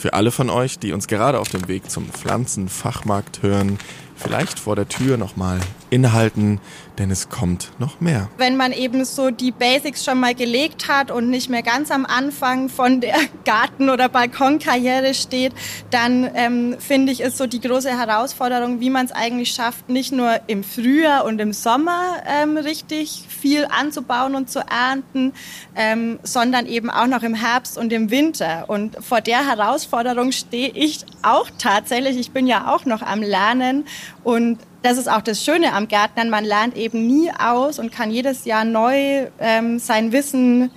Für 0.00 0.14
alle 0.14 0.30
von 0.30 0.48
euch, 0.48 0.78
die 0.78 0.94
uns 0.94 1.08
gerade 1.08 1.38
auf 1.38 1.50
dem 1.50 1.68
Weg 1.68 1.90
zum 1.90 2.08
Pflanzenfachmarkt 2.08 3.42
hören, 3.42 3.78
vielleicht 4.20 4.58
vor 4.58 4.76
der 4.76 4.88
Tür 4.88 5.16
nochmal 5.16 5.58
inhalten, 5.90 6.60
denn 6.98 7.10
es 7.10 7.28
kommt 7.28 7.72
noch 7.78 8.00
mehr. 8.00 8.28
Wenn 8.36 8.56
man 8.56 8.72
eben 8.72 9.04
so 9.04 9.30
die 9.30 9.50
Basics 9.50 10.04
schon 10.04 10.20
mal 10.20 10.34
gelegt 10.34 10.88
hat 10.88 11.10
und 11.10 11.30
nicht 11.30 11.48
mehr 11.48 11.62
ganz 11.62 11.90
am 11.90 12.04
Anfang 12.04 12.68
von 12.68 13.00
der 13.00 13.16
Garten- 13.44 13.90
oder 13.90 14.08
Balkonkarriere 14.08 15.14
steht, 15.14 15.52
dann 15.90 16.30
ähm, 16.34 16.76
finde 16.78 17.12
ich, 17.12 17.20
ist 17.20 17.38
so 17.38 17.46
die 17.46 17.60
große 17.60 17.90
Herausforderung, 17.90 18.80
wie 18.80 18.90
man 18.90 19.06
es 19.06 19.12
eigentlich 19.12 19.52
schafft, 19.52 19.88
nicht 19.88 20.12
nur 20.12 20.40
im 20.46 20.62
Frühjahr 20.62 21.24
und 21.24 21.40
im 21.40 21.52
Sommer 21.52 22.22
ähm, 22.26 22.56
richtig 22.56 23.24
viel 23.28 23.66
anzubauen 23.66 24.34
und 24.34 24.50
zu 24.50 24.60
ernten, 24.60 25.32
ähm, 25.74 26.20
sondern 26.22 26.66
eben 26.66 26.90
auch 26.90 27.06
noch 27.06 27.22
im 27.22 27.34
Herbst 27.34 27.78
und 27.78 27.92
im 27.92 28.10
Winter. 28.10 28.64
Und 28.68 28.96
vor 29.02 29.20
der 29.20 29.46
Herausforderung 29.48 30.32
stehe 30.32 30.68
ich 30.68 31.06
auch 31.22 31.48
tatsächlich. 31.58 32.18
Ich 32.18 32.30
bin 32.30 32.46
ja 32.46 32.72
auch 32.72 32.84
noch 32.84 33.02
am 33.02 33.22
Lernen 33.22 33.84
und 34.22 34.58
das 34.82 34.98
ist 34.98 35.08
auch 35.08 35.20
das 35.22 35.44
Schöne 35.44 35.72
am 35.72 35.88
Gärtnern. 35.88 36.30
Man 36.30 36.44
lernt 36.44 36.76
eben 36.76 37.06
nie 37.06 37.30
aus 37.30 37.78
und 37.78 37.92
kann 37.92 38.10
jedes 38.10 38.44
Jahr 38.44 38.64
neu 38.64 39.26
ähm, 39.38 39.78
sein 39.78 40.12
Wissen 40.12 40.70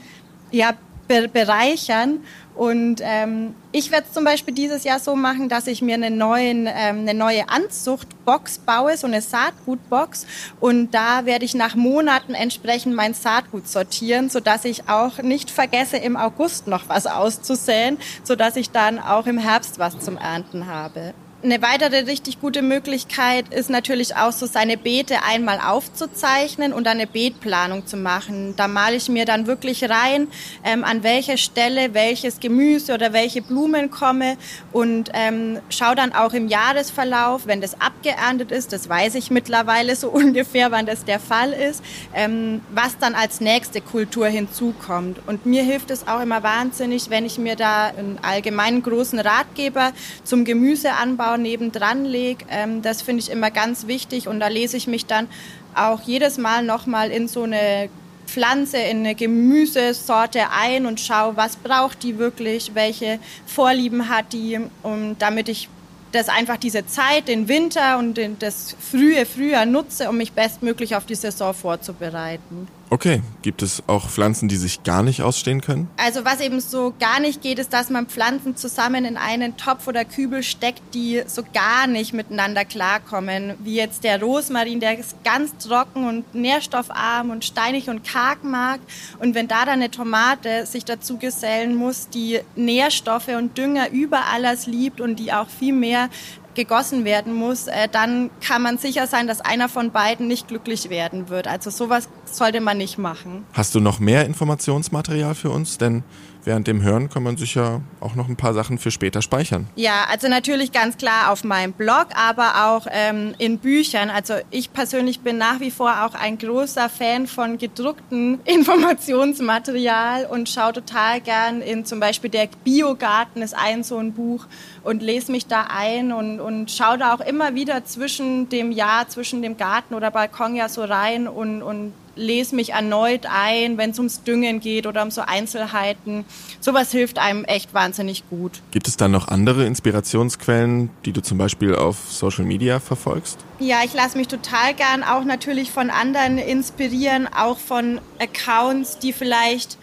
ja, 0.51 0.73
be 1.07 1.27
bereichern. 1.27 2.19
Und 2.55 3.01
ähm, 3.01 3.55
ich 3.71 3.91
werde 3.91 4.05
es 4.07 4.13
zum 4.13 4.25
Beispiel 4.25 4.53
dieses 4.53 4.83
Jahr 4.83 4.99
so 4.99 5.15
machen, 5.15 5.49
dass 5.49 5.65
ich 5.65 5.81
mir 5.81 5.95
eine, 5.95 6.11
neuen, 6.11 6.67
ähm, 6.67 6.99
eine 6.99 7.15
neue 7.15 7.49
Anzuchtbox 7.49 8.59
baue, 8.59 8.95
so 8.95 9.07
eine 9.07 9.21
Saatgutbox. 9.21 10.27
Und 10.59 10.91
da 10.91 11.25
werde 11.25 11.45
ich 11.45 11.55
nach 11.55 11.73
Monaten 11.75 12.35
entsprechend 12.35 12.95
mein 12.95 13.15
Saatgut 13.15 13.67
sortieren, 13.67 14.29
sodass 14.29 14.65
ich 14.65 14.87
auch 14.87 15.17
nicht 15.19 15.49
vergesse, 15.49 15.97
im 15.97 16.15
August 16.15 16.67
noch 16.67 16.89
was 16.89 17.07
auszusäen, 17.07 17.97
sodass 18.23 18.55
ich 18.55 18.69
dann 18.69 18.99
auch 18.99 19.25
im 19.25 19.39
Herbst 19.39 19.79
was 19.79 19.97
zum 19.99 20.17
Ernten 20.17 20.67
habe. 20.67 21.15
Eine 21.43 21.61
weitere 21.61 22.05
richtig 22.05 22.39
gute 22.39 22.61
Möglichkeit 22.61 23.53
ist 23.53 23.69
natürlich 23.69 24.15
auch 24.15 24.31
so 24.31 24.45
seine 24.45 24.77
Beete 24.77 25.23
einmal 25.23 25.59
aufzuzeichnen 25.59 26.71
und 26.71 26.87
eine 26.87 27.05
Beetplanung 27.05 27.85
zu 27.85 27.97
machen. 27.97 28.53
Da 28.55 28.69
male 28.69 28.95
ich 28.95 29.09
mir 29.09 29.25
dann 29.25 29.45
wirklich 29.45 29.89
rein, 29.89 30.29
ähm, 30.63 30.85
an 30.85 31.03
welcher 31.03 31.35
Stelle 31.35 31.93
welches 31.93 32.39
Gemüse 32.39 32.93
oder 32.93 33.11
welche 33.11 33.41
Blumen 33.41 33.91
komme 33.91 34.37
und 34.71 35.09
ähm, 35.13 35.59
schaue 35.67 35.95
dann 35.95 36.13
auch 36.13 36.31
im 36.31 36.47
Jahresverlauf, 36.47 37.45
wenn 37.45 37.59
das 37.59 37.81
abgeerntet 37.81 38.53
ist, 38.53 38.71
das 38.71 38.87
weiß 38.87 39.15
ich 39.15 39.29
mittlerweile 39.29 39.97
so 39.97 40.09
ungefähr, 40.11 40.71
wann 40.71 40.85
das 40.85 41.03
der 41.03 41.19
Fall 41.19 41.51
ist, 41.51 41.83
ähm, 42.15 42.61
was 42.73 42.97
dann 42.99 43.15
als 43.15 43.41
nächste 43.41 43.81
Kultur 43.81 44.27
hinzukommt. 44.27 45.19
Und 45.27 45.45
mir 45.45 45.63
hilft 45.63 45.91
es 45.91 46.07
auch 46.07 46.21
immer 46.21 46.41
wahnsinnig, 46.41 47.09
wenn 47.09 47.25
ich 47.25 47.37
mir 47.37 47.57
da 47.57 47.87
einen 47.87 48.17
allgemeinen 48.21 48.81
großen 48.81 49.19
Ratgeber 49.19 49.91
zum 50.23 50.45
Gemüseanbau 50.45 51.32
Ausschau 51.33 51.37
nebendran 51.37 52.05
lege. 52.05 52.45
Ähm, 52.49 52.81
das 52.81 53.01
finde 53.01 53.21
ich 53.21 53.31
immer 53.31 53.51
ganz 53.51 53.87
wichtig 53.87 54.27
und 54.27 54.39
da 54.39 54.47
lese 54.47 54.77
ich 54.77 54.87
mich 54.87 55.05
dann 55.05 55.27
auch 55.75 56.01
jedes 56.01 56.37
Mal 56.37 56.63
nochmal 56.63 57.11
in 57.11 57.27
so 57.27 57.43
eine 57.43 57.89
Pflanze, 58.25 58.77
in 58.77 58.99
eine 58.99 59.15
Gemüsesorte 59.15 60.49
ein 60.51 60.85
und 60.85 60.99
schaue, 60.99 61.35
was 61.35 61.57
braucht 61.57 62.03
die 62.03 62.17
wirklich, 62.17 62.71
welche 62.73 63.19
Vorlieben 63.45 64.09
hat 64.09 64.33
die, 64.33 64.59
um, 64.81 65.15
damit 65.19 65.49
ich 65.49 65.69
das 66.11 66.29
einfach 66.29 66.57
diese 66.57 66.85
Zeit, 66.85 67.27
den 67.27 67.47
Winter 67.47 67.97
und 67.97 68.17
den, 68.17 68.37
das 68.37 68.75
frühe 68.79 69.25
Frühjahr 69.25 69.65
nutze, 69.65 70.09
um 70.09 70.17
mich 70.17 70.31
bestmöglich 70.31 70.95
auf 70.95 71.05
die 71.05 71.15
Saison 71.15 71.53
vorzubereiten. 71.53 72.67
Okay, 72.93 73.23
gibt 73.41 73.63
es 73.63 73.81
auch 73.87 74.07
Pflanzen, 74.07 74.47
die 74.47 74.55
sich 74.55 74.83
gar 74.83 75.01
nicht 75.01 75.23
ausstehen 75.23 75.61
können? 75.61 75.89
Also 75.97 76.25
was 76.25 76.39
eben 76.41 76.59
so 76.59 76.93
gar 76.99 77.19
nicht 77.19 77.41
geht, 77.41 77.57
ist, 77.57 77.73
dass 77.73 77.89
man 77.89 78.05
Pflanzen 78.05 78.55
zusammen 78.55 79.03
in 79.03 79.17
einen 79.17 79.57
Topf 79.57 79.87
oder 79.87 80.05
Kübel 80.05 80.43
steckt, 80.43 80.83
die 80.93 81.23
so 81.25 81.41
gar 81.55 81.87
nicht 81.87 82.13
miteinander 82.13 82.65
klarkommen. 82.65 83.55
Wie 83.63 83.73
jetzt 83.73 84.03
der 84.03 84.21
Rosmarin, 84.21 84.79
der 84.79 84.99
ist 84.99 85.15
ganz 85.23 85.57
trocken 85.57 86.07
und 86.07 86.35
nährstoffarm 86.35 87.31
und 87.31 87.43
steinig 87.43 87.89
und 87.89 88.03
karg 88.03 88.43
mag. 88.43 88.79
Und 89.17 89.33
wenn 89.33 89.47
da 89.47 89.65
dann 89.65 89.81
eine 89.81 89.89
Tomate 89.89 90.67
sich 90.67 90.85
dazu 90.85 91.17
gesellen 91.17 91.75
muss, 91.75 92.09
die 92.09 92.41
Nährstoffe 92.55 93.29
und 93.29 93.57
Dünger 93.57 93.89
über 93.89 94.25
alles 94.31 94.67
liebt 94.67 95.01
und 95.01 95.15
die 95.15 95.33
auch 95.33 95.47
viel 95.49 95.73
mehr 95.73 96.09
gegossen 96.55 97.05
werden 97.05 97.33
muss, 97.33 97.67
äh, 97.67 97.87
dann 97.91 98.29
kann 98.41 98.61
man 98.61 98.77
sicher 98.77 99.07
sein, 99.07 99.27
dass 99.27 99.41
einer 99.41 99.69
von 99.69 99.91
beiden 99.91 100.27
nicht 100.27 100.47
glücklich 100.47 100.89
werden 100.89 101.29
wird. 101.29 101.47
Also 101.47 101.69
sowas 101.69 102.07
sollte 102.37 102.61
man 102.61 102.77
nicht 102.77 102.97
machen. 102.97 103.45
Hast 103.53 103.75
du 103.75 103.79
noch 103.79 103.99
mehr 103.99 104.25
Informationsmaterial 104.25 105.35
für 105.35 105.49
uns? 105.49 105.77
Denn 105.77 106.03
während 106.45 106.67
dem 106.67 106.81
Hören 106.81 107.09
kann 107.09 107.23
man 107.23 107.37
sich 107.37 107.55
ja 107.55 107.81
auch 107.99 108.15
noch 108.15 108.27
ein 108.27 108.35
paar 108.35 108.53
Sachen 108.53 108.77
für 108.77 108.91
später 108.91 109.21
speichern. 109.21 109.67
Ja, 109.75 110.05
also 110.09 110.27
natürlich 110.27 110.71
ganz 110.71 110.97
klar 110.97 111.31
auf 111.31 111.43
meinem 111.43 111.73
Blog, 111.73 112.07
aber 112.15 112.67
auch 112.67 112.87
ähm, 112.89 113.33
in 113.37 113.59
Büchern. 113.59 114.09
Also 114.09 114.35
ich 114.51 114.73
persönlich 114.73 115.21
bin 115.21 115.37
nach 115.37 115.59
wie 115.59 115.71
vor 115.71 116.05
auch 116.05 116.13
ein 116.13 116.37
großer 116.37 116.89
Fan 116.89 117.27
von 117.27 117.57
gedruckten 117.57 118.39
Informationsmaterial 118.45 120.25
und 120.25 120.49
schaue 120.49 120.73
total 120.73 121.21
gern 121.21 121.61
in 121.61 121.85
zum 121.85 121.99
Beispiel 121.99 122.29
der 122.29 122.49
Biogarten 122.63 123.41
ist 123.41 123.55
ein 123.55 123.83
so 123.83 123.97
ein 123.97 124.13
Buch 124.13 124.45
und 124.83 125.01
lese 125.01 125.31
mich 125.31 125.47
da 125.47 125.67
ein 125.69 126.11
und, 126.11 126.39
und 126.39 126.71
schaue 126.71 126.97
da 126.97 127.13
auch 127.13 127.21
immer 127.21 127.55
wieder 127.55 127.85
zwischen 127.85 128.49
dem 128.49 128.71
Jahr, 128.71 129.07
zwischen 129.07 129.41
dem 129.41 129.57
Garten 129.57 129.93
oder 129.93 130.11
Balkon 130.11 130.55
ja 130.55 130.69
so 130.69 130.83
rein 130.83 131.27
und, 131.27 131.61
und 131.61 131.93
lese 132.15 132.55
mich 132.55 132.71
erneut 132.71 133.25
ein, 133.25 133.77
wenn 133.77 133.91
es 133.91 133.97
ums 133.97 134.23
Düngen 134.23 134.59
geht 134.59 134.87
oder 134.87 135.03
um 135.03 135.11
so 135.11 135.21
Einzelheiten. 135.21 136.25
Sowas 136.59 136.91
hilft 136.91 137.19
einem 137.19 137.43
echt 137.45 137.73
wahnsinnig 137.73 138.23
gut. 138.29 138.61
Gibt 138.71 138.87
es 138.87 138.97
dann 138.97 139.11
noch 139.11 139.27
andere 139.27 139.65
Inspirationsquellen, 139.65 140.89
die 141.05 141.11
du 141.11 141.21
zum 141.21 141.37
Beispiel 141.37 141.75
auf 141.75 141.97
Social 142.09 142.45
Media 142.45 142.79
verfolgst? 142.79 143.39
Ja, 143.59 143.81
ich 143.83 143.93
lasse 143.93 144.17
mich 144.17 144.27
total 144.27 144.73
gern 144.73 145.03
auch 145.03 145.23
natürlich 145.23 145.71
von 145.71 145.89
anderen 145.89 146.37
inspirieren, 146.37 147.27
auch 147.27 147.57
von 147.57 147.99
Accounts, 148.19 148.99
die 148.99 149.13
vielleicht 149.13 149.77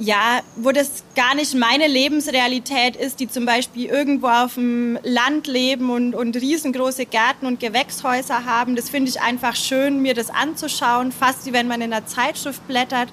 ja, 0.00 0.40
wo 0.56 0.72
das 0.72 1.04
gar 1.14 1.34
nicht 1.34 1.54
meine 1.54 1.86
Lebensrealität 1.86 2.96
ist, 2.96 3.20
die 3.20 3.28
zum 3.28 3.44
Beispiel 3.44 3.84
irgendwo 3.84 4.28
auf 4.28 4.54
dem 4.54 4.98
Land 5.02 5.46
leben 5.46 5.90
und, 5.90 6.14
und 6.14 6.36
riesengroße 6.36 7.04
Gärten 7.04 7.44
und 7.44 7.60
Gewächshäuser 7.60 8.46
haben. 8.46 8.76
Das 8.76 8.88
finde 8.88 9.10
ich 9.10 9.20
einfach 9.20 9.54
schön, 9.54 10.00
mir 10.00 10.14
das 10.14 10.30
anzuschauen, 10.30 11.12
fast 11.12 11.44
wie 11.44 11.52
wenn 11.52 11.68
man 11.68 11.82
in 11.82 11.92
einer 11.92 12.06
Zeitschrift 12.06 12.66
blättert. 12.66 13.10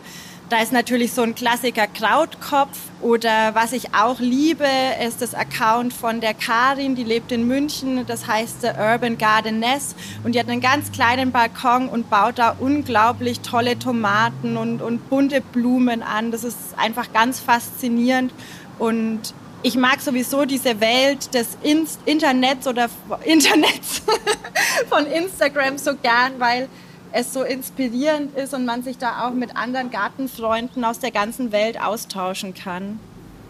Da 0.50 0.62
ist 0.62 0.72
natürlich 0.72 1.12
so 1.12 1.24
ein 1.24 1.36
Klassiker 1.36 1.88
Krautkopf 1.88 2.77
oder 3.01 3.54
was 3.54 3.74
ich 3.74 3.94
auch 3.94 4.22
liebe, 4.22 4.66
ist 5.06 5.22
das 5.22 5.34
Account 5.34 5.92
von 5.92 6.22
der 6.22 6.34
Karin, 6.34 6.96
die 6.96 7.04
lebt 7.04 7.34
in 7.34 7.46
München, 7.46 8.06
das 8.08 8.27
heißt 8.27 8.62
The 8.62 8.70
Urban 8.80 9.18
Gardeness 9.18 9.94
und 10.24 10.36
die 10.36 10.39
hat 10.39 10.48
einen 10.48 10.62
ganz 10.62 10.94
kleinen 10.94 11.34
Balkon 11.34 11.89
und 11.89 12.10
baut 12.10 12.39
da 12.39 12.56
unglaublich 12.58 13.42
tolle 13.42 13.77
Tomaten 13.77 14.56
und, 14.56 14.82
und 14.82 15.10
bunte 15.10 15.42
Blumen 15.42 16.01
an. 16.01 16.32
Das 16.32 16.46
ist 16.46 16.58
einfach 16.77 17.12
ganz 17.12 17.42
faszinierend 17.42 18.32
und 18.80 19.34
ich 19.63 19.75
mag 19.75 20.00
sowieso 20.00 20.46
diese 20.46 20.80
Welt 20.80 21.34
des 21.34 21.58
Internets 22.06 22.68
oder 22.68 22.89
Internets 23.25 24.01
von 24.89 25.06
Instagram 25.08 25.77
so 25.77 25.94
gern, 25.96 26.39
weil 26.39 26.70
es 27.18 27.34
so 27.34 27.42
inspirierend 27.42 28.38
ist 28.38 28.54
und 28.54 28.66
man 28.66 28.84
sich 28.84 29.00
da 29.00 29.26
auch 29.26 29.34
mit 29.34 29.58
anderen 29.58 29.90
Gartenfreunden 29.90 30.86
aus 30.86 31.00
der 31.00 31.10
ganzen 31.10 31.52
Welt 31.52 31.82
austauschen 31.82 32.54
kann. 32.54 33.00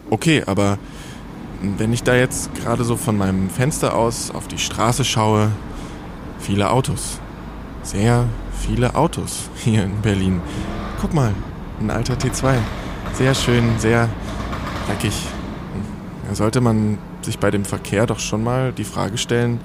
Okay, 0.08 0.42
aber 0.46 0.78
wenn 1.60 1.92
ich 1.92 2.02
da 2.02 2.14
jetzt 2.14 2.54
gerade 2.54 2.82
so 2.82 2.96
von 2.96 3.18
meinem 3.18 3.50
Fenster 3.50 3.94
aus 3.94 4.30
auf 4.30 4.48
die 4.48 4.56
Straße 4.56 5.04
schaue, 5.04 5.50
viele 6.38 6.70
Autos. 6.70 7.20
Sehr 7.82 8.24
viele 8.58 8.94
Autos 8.94 9.50
hier 9.56 9.84
in 9.84 10.00
Berlin. 10.00 10.40
Guck 11.00 11.12
mal, 11.12 11.34
ein 11.78 11.90
alter 11.90 12.14
T2. 12.14 12.54
Sehr 13.12 13.34
schön, 13.34 13.78
sehr 13.78 14.08
dreckig. 14.86 15.14
Da 16.26 16.34
sollte 16.34 16.62
man 16.62 16.96
sich 17.20 17.38
bei 17.38 17.50
dem 17.50 17.66
Verkehr 17.66 18.06
doch 18.06 18.18
schon 18.18 18.42
mal 18.42 18.72
die 18.72 18.84
Frage 18.84 19.18
stellen, 19.18 19.60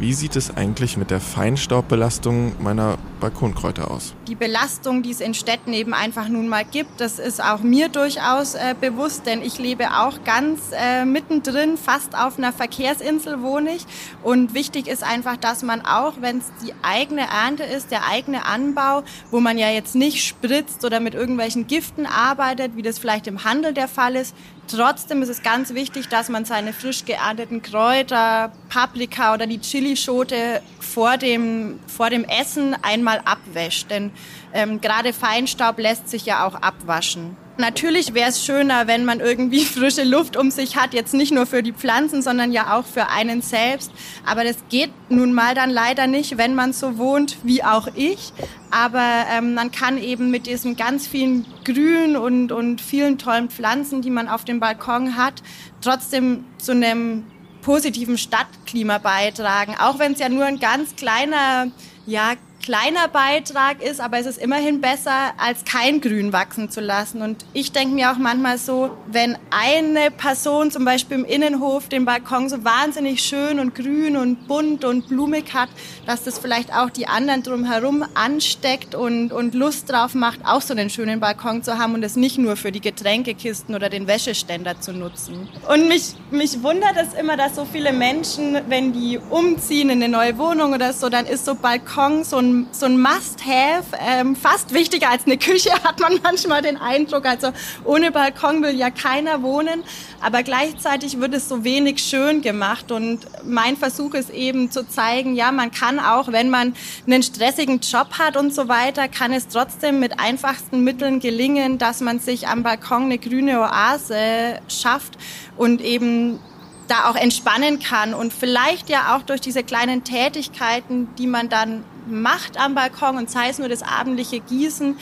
wie 0.00 0.14
sieht 0.14 0.34
es 0.34 0.56
eigentlich 0.56 0.96
mit 0.96 1.10
der 1.10 1.20
Feinstaubbelastung 1.20 2.54
meiner 2.58 2.96
Balkonkräuter 3.20 3.90
aus? 3.90 4.14
Die 4.28 4.34
Belastung, 4.34 5.02
die 5.02 5.10
es 5.10 5.20
in 5.20 5.34
Städten 5.34 5.74
eben 5.74 5.92
einfach 5.92 6.26
nun 6.28 6.48
mal 6.48 6.64
gibt, 6.64 7.02
das 7.02 7.18
ist 7.18 7.44
auch 7.44 7.60
mir 7.60 7.90
durchaus 7.90 8.54
äh, 8.54 8.74
bewusst, 8.80 9.26
denn 9.26 9.42
ich 9.42 9.58
lebe 9.58 9.88
auch 9.98 10.24
ganz 10.24 10.70
äh, 10.72 11.04
mittendrin, 11.04 11.76
fast 11.76 12.16
auf 12.16 12.38
einer 12.38 12.54
Verkehrsinsel 12.54 13.42
wohne 13.42 13.74
ich. 13.74 13.84
Und 14.22 14.54
wichtig 14.54 14.86
ist 14.88 15.04
einfach, 15.04 15.36
dass 15.36 15.62
man 15.62 15.82
auch, 15.82 16.14
wenn 16.20 16.38
es 16.38 16.50
die 16.64 16.72
eigene 16.82 17.26
Ernte 17.28 17.64
ist, 17.64 17.90
der 17.90 18.06
eigene 18.08 18.46
Anbau, 18.46 19.02
wo 19.30 19.40
man 19.40 19.58
ja 19.58 19.68
jetzt 19.68 19.94
nicht 19.94 20.26
spritzt 20.26 20.82
oder 20.82 21.00
mit 21.00 21.12
irgendwelchen 21.12 21.66
Giften 21.66 22.06
arbeitet, 22.06 22.74
wie 22.74 22.82
das 22.82 22.98
vielleicht 22.98 23.26
im 23.26 23.44
Handel 23.44 23.74
der 23.74 23.86
Fall 23.86 24.16
ist, 24.16 24.34
Trotzdem 24.70 25.20
ist 25.22 25.28
es 25.28 25.42
ganz 25.42 25.74
wichtig, 25.74 26.08
dass 26.08 26.28
man 26.28 26.44
seine 26.44 26.72
frisch 26.72 27.04
geernteten 27.04 27.60
Kräuter, 27.60 28.52
Paprika 28.68 29.34
oder 29.34 29.48
die 29.48 29.58
Chilischote 29.58 30.62
vor 30.78 31.16
dem, 31.16 31.80
vor 31.88 32.08
dem 32.08 32.24
Essen 32.24 32.76
einmal 32.82 33.20
abwäscht. 33.24 33.90
Denn 33.90 34.12
ähm, 34.52 34.80
gerade 34.80 35.12
Feinstaub 35.12 35.78
lässt 35.78 36.08
sich 36.08 36.24
ja 36.24 36.46
auch 36.46 36.54
abwaschen. 36.54 37.36
Natürlich 37.60 38.14
wäre 38.14 38.30
es 38.30 38.44
schöner, 38.44 38.86
wenn 38.86 39.04
man 39.04 39.20
irgendwie 39.20 39.64
frische 39.64 40.04
Luft 40.04 40.36
um 40.36 40.50
sich 40.50 40.76
hat, 40.76 40.94
jetzt 40.94 41.14
nicht 41.14 41.32
nur 41.32 41.46
für 41.46 41.62
die 41.62 41.72
Pflanzen, 41.72 42.22
sondern 42.22 42.52
ja 42.52 42.76
auch 42.76 42.84
für 42.84 43.08
einen 43.08 43.42
selbst. 43.42 43.92
Aber 44.24 44.44
das 44.44 44.56
geht 44.68 44.90
nun 45.08 45.32
mal 45.32 45.54
dann 45.54 45.70
leider 45.70 46.06
nicht, 46.06 46.38
wenn 46.38 46.54
man 46.54 46.72
so 46.72 46.98
wohnt 46.98 47.38
wie 47.42 47.62
auch 47.62 47.88
ich. 47.94 48.32
Aber 48.70 49.24
ähm, 49.32 49.54
man 49.54 49.70
kann 49.70 49.98
eben 49.98 50.30
mit 50.30 50.46
diesen 50.46 50.76
ganz 50.76 51.06
vielen 51.06 51.44
Grün 51.64 52.16
und, 52.16 52.52
und 52.52 52.80
vielen 52.80 53.18
tollen 53.18 53.50
Pflanzen, 53.50 54.02
die 54.02 54.10
man 54.10 54.28
auf 54.28 54.44
dem 54.44 54.60
Balkon 54.60 55.16
hat, 55.16 55.42
trotzdem 55.80 56.44
zu 56.58 56.72
einem 56.72 57.24
positiven 57.62 58.16
Stadtklima 58.16 58.98
beitragen. 58.98 59.74
Auch 59.78 59.98
wenn 59.98 60.12
es 60.12 60.18
ja 60.18 60.28
nur 60.28 60.44
ein 60.44 60.60
ganz 60.60 60.96
kleiner 60.96 61.70
ja, 62.06 62.34
kleiner 62.60 63.08
Beitrag 63.08 63.82
ist, 63.82 64.00
aber 64.00 64.18
es 64.18 64.26
ist 64.26 64.38
immerhin 64.38 64.80
besser, 64.80 65.32
als 65.38 65.64
kein 65.64 66.00
Grün 66.00 66.32
wachsen 66.32 66.70
zu 66.70 66.80
lassen. 66.80 67.22
Und 67.22 67.44
ich 67.52 67.72
denke 67.72 67.94
mir 67.94 68.12
auch 68.12 68.18
manchmal 68.18 68.58
so, 68.58 68.96
wenn 69.06 69.36
eine 69.50 70.10
Person 70.10 70.70
zum 70.70 70.84
Beispiel 70.84 71.18
im 71.18 71.24
Innenhof 71.24 71.88
den 71.88 72.04
Balkon 72.04 72.48
so 72.48 72.64
wahnsinnig 72.64 73.22
schön 73.22 73.58
und 73.58 73.74
grün 73.74 74.16
und 74.16 74.46
bunt 74.46 74.84
und 74.84 75.08
blumig 75.08 75.54
hat, 75.54 75.70
dass 76.06 76.24
das 76.24 76.38
vielleicht 76.38 76.72
auch 76.72 76.90
die 76.90 77.06
anderen 77.06 77.42
drumherum 77.42 78.04
ansteckt 78.14 78.94
und, 78.94 79.32
und 79.32 79.54
Lust 79.54 79.90
drauf 79.90 80.14
macht, 80.14 80.40
auch 80.44 80.62
so 80.62 80.74
einen 80.74 80.90
schönen 80.90 81.20
Balkon 81.20 81.62
zu 81.62 81.78
haben 81.78 81.94
und 81.94 82.02
es 82.02 82.16
nicht 82.16 82.38
nur 82.38 82.56
für 82.56 82.72
die 82.72 82.80
Getränkekisten 82.80 83.74
oder 83.74 83.88
den 83.88 84.06
Wäscheständer 84.06 84.80
zu 84.80 84.92
nutzen. 84.92 85.48
Und 85.68 85.88
mich, 85.88 86.14
mich 86.30 86.62
wundert 86.62 86.96
es 86.96 87.14
immer, 87.14 87.36
dass 87.36 87.56
so 87.56 87.64
viele 87.64 87.92
Menschen, 87.92 88.58
wenn 88.68 88.92
die 88.92 89.18
umziehen 89.18 89.90
in 89.90 90.02
eine 90.02 90.10
neue 90.10 90.38
Wohnung 90.38 90.72
oder 90.72 90.92
so, 90.92 91.08
dann 91.08 91.26
ist 91.26 91.44
so 91.44 91.54
Balkon 91.54 92.24
so 92.24 92.38
ein 92.38 92.66
so 92.72 92.86
ein 92.86 93.00
Must-Have, 93.00 93.84
ähm, 94.00 94.36
fast 94.36 94.72
wichtiger 94.74 95.10
als 95.10 95.26
eine 95.26 95.36
Küche, 95.38 95.70
hat 95.84 96.00
man 96.00 96.18
manchmal 96.22 96.62
den 96.62 96.76
Eindruck. 96.76 97.26
Also 97.26 97.52
ohne 97.84 98.10
Balkon 98.10 98.62
will 98.62 98.76
ja 98.76 98.90
keiner 98.90 99.42
wohnen, 99.42 99.82
aber 100.20 100.42
gleichzeitig 100.42 101.18
wird 101.18 101.34
es 101.34 101.48
so 101.48 101.64
wenig 101.64 102.02
schön 102.02 102.42
gemacht. 102.42 102.92
Und 102.92 103.20
mein 103.44 103.76
Versuch 103.76 104.14
ist 104.14 104.30
eben 104.30 104.70
zu 104.70 104.86
zeigen, 104.86 105.34
ja, 105.34 105.50
man 105.50 105.70
kann 105.70 105.98
auch, 105.98 106.30
wenn 106.30 106.50
man 106.50 106.74
einen 107.06 107.22
stressigen 107.22 107.80
Job 107.80 108.18
hat 108.18 108.36
und 108.36 108.54
so 108.54 108.68
weiter, 108.68 109.08
kann 109.08 109.32
es 109.32 109.48
trotzdem 109.48 109.98
mit 109.98 110.20
einfachsten 110.20 110.84
Mitteln 110.84 111.20
gelingen, 111.20 111.78
dass 111.78 112.00
man 112.00 112.20
sich 112.20 112.48
am 112.48 112.62
Balkon 112.62 113.04
eine 113.04 113.18
grüne 113.18 113.60
Oase 113.60 114.60
schafft 114.68 115.16
und 115.56 115.80
eben 115.80 116.38
da 116.86 117.08
auch 117.08 117.14
entspannen 117.14 117.78
kann 117.78 118.14
und 118.14 118.32
vielleicht 118.32 118.88
ja 118.88 119.14
auch 119.14 119.22
durch 119.22 119.40
diese 119.40 119.62
kleinen 119.62 120.02
Tätigkeiten, 120.02 121.08
die 121.16 121.28
man 121.28 121.48
dann 121.48 121.84
macht 122.08 122.58
am 122.58 122.74
Balkon 122.74 123.16
und 123.16 123.30
sei 123.30 123.48
es 123.48 123.58
nur 123.58 123.68
das 123.68 123.82
abendliche 123.82 124.40
Gießen, 124.40 124.96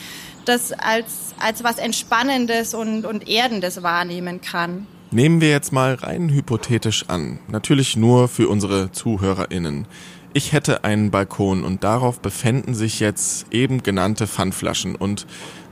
das 0.45 0.71
als, 0.71 1.33
als 1.39 1.63
was 1.63 1.77
Entspannendes 1.77 2.75
und, 2.75 3.05
und 3.05 3.27
Erdendes 3.27 3.81
wahrnehmen 3.81 4.39
kann. 4.39 4.87
Nehmen 5.11 5.41
wir 5.41 5.49
jetzt 5.49 5.73
mal 5.73 5.95
rein 5.95 6.29
hypothetisch 6.29 7.05
an, 7.07 7.39
natürlich 7.47 7.97
nur 7.97 8.27
für 8.27 8.47
unsere 8.47 8.91
ZuhörerInnen. 8.91 9.87
Ich 10.33 10.53
hätte 10.53 10.83
einen 10.83 11.09
Balkon 11.09 11.63
und 11.63 11.83
darauf 11.83 12.19
befänden 12.19 12.75
sich 12.75 12.99
jetzt 12.99 13.47
eben 13.49 13.81
genannte 13.81 14.27
Pfandflaschen 14.27 14.95
und 14.95 15.25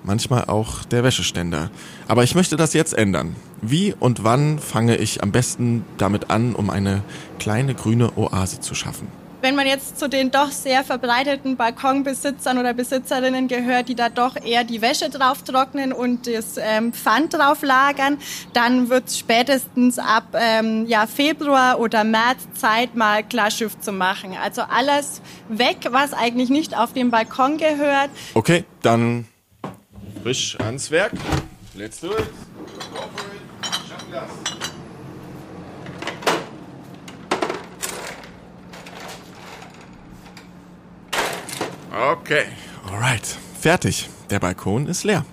manchmal 0.03 0.45
auch 0.45 0.83
der 0.85 1.03
Wäscheständer. 1.03 1.69
Aber 2.07 2.23
ich 2.23 2.33
möchte 2.33 2.55
das 2.55 2.73
jetzt 2.73 2.95
ändern. 2.95 3.35
Wie 3.61 3.93
und 3.99 4.23
wann 4.23 4.57
fange 4.57 4.97
ich 4.97 5.21
am 5.21 5.31
besten 5.31 5.85
damit 5.99 6.31
an, 6.31 6.55
um 6.55 6.71
eine 6.71 7.03
kleine 7.37 7.75
grüne 7.75 8.17
Oase 8.17 8.59
zu 8.59 8.73
schaffen? 8.73 9.07
Wenn 9.41 9.55
man 9.55 9.67
jetzt 9.67 9.99
zu 9.99 10.07
den 10.07 10.31
doch 10.31 10.51
sehr 10.51 10.83
verbreiteten 10.83 11.57
Balkonbesitzern 11.57 12.57
oder 12.57 12.73
Besitzerinnen 12.73 13.47
gehört, 13.47 13.89
die 13.89 13.95
da 13.95 14.09
doch 14.09 14.35
eher 14.35 14.63
die 14.63 14.81
Wäsche 14.81 15.09
drauf 15.09 15.43
trocknen 15.43 15.93
und 15.93 16.27
das 16.27 16.57
ähm, 16.57 16.93
Pfand 16.93 17.33
drauf 17.33 17.61
lagern, 17.61 18.17
dann 18.53 18.89
wird 18.89 19.07
es 19.07 19.19
spätestens 19.19 19.99
ab 19.99 20.25
ähm, 20.33 20.85
ja, 20.87 21.07
Februar 21.07 21.79
oder 21.79 22.03
März 22.03 22.47
Zeit, 22.53 22.95
mal 22.95 23.23
Klarschiff 23.23 23.79
zu 23.79 23.91
machen. 23.91 24.35
Also 24.41 24.61
alles 24.63 25.21
weg, 25.49 25.87
was 25.91 26.13
eigentlich 26.13 26.49
nicht 26.49 26.77
auf 26.77 26.93
dem 26.93 27.11
Balkon 27.11 27.57
gehört. 27.57 28.09
Okay, 28.33 28.65
dann 28.81 29.27
frisch 30.23 30.57
ans 30.59 30.91
Werk. 30.91 31.13
Let's 31.75 31.99
do 31.99 32.07
it. 32.07 32.17
Go 32.91 32.99
for 33.15 33.25
it. 33.33 34.56
Okay, 41.97 42.45
alright. 42.91 43.25
Fertig. 43.59 44.07
Der 44.29 44.39
Balkon 44.39 44.85
ist 44.85 45.03
leer. 45.03 45.25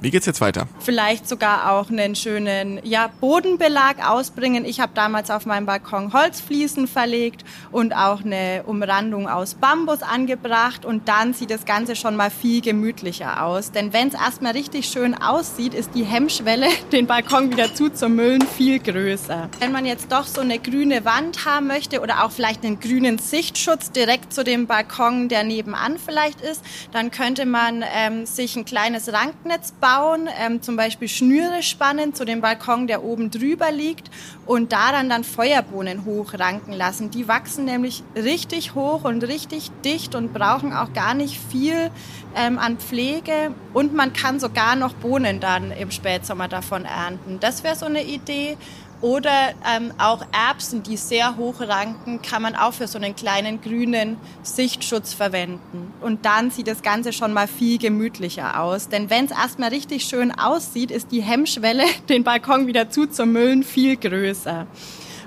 Wie 0.00 0.12
geht's 0.12 0.26
jetzt 0.26 0.40
weiter? 0.40 0.68
Vielleicht 0.78 1.28
sogar 1.28 1.72
auch 1.72 1.90
einen 1.90 2.14
schönen 2.14 2.78
ja, 2.84 3.10
Bodenbelag 3.20 4.08
ausbringen. 4.08 4.64
Ich 4.64 4.78
habe 4.78 4.92
damals 4.94 5.28
auf 5.28 5.44
meinem 5.44 5.66
Balkon 5.66 6.12
Holzfliesen 6.12 6.86
verlegt 6.86 7.44
und 7.72 7.92
auch 7.92 8.24
eine 8.24 8.62
Umrandung 8.66 9.28
aus 9.28 9.54
Bambus 9.54 10.02
angebracht 10.02 10.84
und 10.84 11.08
dann 11.08 11.34
sieht 11.34 11.50
das 11.50 11.64
Ganze 11.64 11.96
schon 11.96 12.14
mal 12.14 12.30
viel 12.30 12.60
gemütlicher 12.60 13.42
aus. 13.42 13.72
Denn 13.72 13.92
wenn 13.92 14.06
es 14.06 14.14
erstmal 14.14 14.52
richtig 14.52 14.86
schön 14.86 15.20
aussieht, 15.20 15.74
ist 15.74 15.90
die 15.96 16.04
Hemmschwelle, 16.04 16.68
den 16.92 17.08
Balkon 17.08 17.50
wieder 17.50 17.74
zuzumüllen, 17.74 18.42
viel 18.42 18.78
größer. 18.78 19.48
Wenn 19.58 19.72
man 19.72 19.84
jetzt 19.84 20.12
doch 20.12 20.28
so 20.28 20.42
eine 20.42 20.60
grüne 20.60 21.04
Wand 21.04 21.44
haben 21.44 21.66
möchte 21.66 22.00
oder 22.00 22.24
auch 22.24 22.30
vielleicht 22.30 22.64
einen 22.64 22.78
grünen 22.78 23.18
Sichtschutz 23.18 23.90
direkt 23.90 24.32
zu 24.32 24.44
dem 24.44 24.68
Balkon, 24.68 25.28
der 25.28 25.42
nebenan 25.42 25.96
vielleicht 25.98 26.40
ist, 26.40 26.62
dann 26.92 27.10
könnte 27.10 27.46
man 27.46 27.84
ähm, 27.92 28.26
sich 28.26 28.54
ein 28.54 28.64
kleines 28.64 29.12
Ranknetz 29.12 29.72
bauen 29.72 29.87
bauen, 29.88 30.28
ähm, 30.38 30.60
zum 30.60 30.76
Beispiel 30.76 31.08
Schnüre 31.08 31.62
spannen 31.62 32.12
zu 32.12 32.26
dem 32.26 32.42
Balkon, 32.42 32.86
der 32.86 33.02
oben 33.02 33.30
drüber 33.30 33.72
liegt 33.72 34.10
und 34.44 34.72
daran 34.72 35.08
dann 35.08 35.24
Feuerbohnen 35.24 36.04
hochranken 36.04 36.74
lassen. 36.74 37.10
Die 37.10 37.26
wachsen 37.26 37.64
nämlich 37.64 38.02
richtig 38.14 38.74
hoch 38.74 39.04
und 39.04 39.24
richtig 39.24 39.70
dicht 39.84 40.14
und 40.14 40.34
brauchen 40.34 40.74
auch 40.74 40.92
gar 40.92 41.14
nicht 41.14 41.40
viel 41.50 41.90
ähm, 42.36 42.58
an 42.58 42.76
Pflege 42.76 43.54
und 43.72 43.94
man 43.94 44.12
kann 44.12 44.38
sogar 44.40 44.76
noch 44.76 44.92
Bohnen 44.92 45.40
dann 45.40 45.70
im 45.70 45.90
Spätsommer 45.90 46.48
davon 46.48 46.84
ernten. 46.84 47.38
Das 47.40 47.64
wäre 47.64 47.74
so 47.74 47.86
eine 47.86 48.04
Idee. 48.04 48.58
Oder 49.00 49.54
ähm, 49.64 49.92
auch 49.98 50.24
Erbsen, 50.32 50.82
die 50.82 50.96
sehr 50.96 51.36
hoch 51.36 51.60
ranken, 51.60 52.20
kann 52.20 52.42
man 52.42 52.56
auch 52.56 52.72
für 52.72 52.88
so 52.88 52.98
einen 52.98 53.14
kleinen 53.14 53.60
grünen 53.60 54.16
Sichtschutz 54.42 55.12
verwenden. 55.12 55.92
Und 56.00 56.24
dann 56.24 56.50
sieht 56.50 56.66
das 56.66 56.82
Ganze 56.82 57.12
schon 57.12 57.32
mal 57.32 57.46
viel 57.46 57.78
gemütlicher 57.78 58.60
aus. 58.60 58.88
Denn 58.88 59.08
wenn 59.08 59.26
es 59.26 59.30
erstmal 59.30 59.70
richtig 59.70 60.04
schön 60.04 60.32
aussieht, 60.32 60.90
ist 60.90 61.12
die 61.12 61.22
Hemmschwelle, 61.22 61.84
den 62.08 62.24
Balkon 62.24 62.66
wieder 62.66 62.90
zuzumüllen, 62.90 63.62
viel 63.62 63.96
größer. 63.96 64.66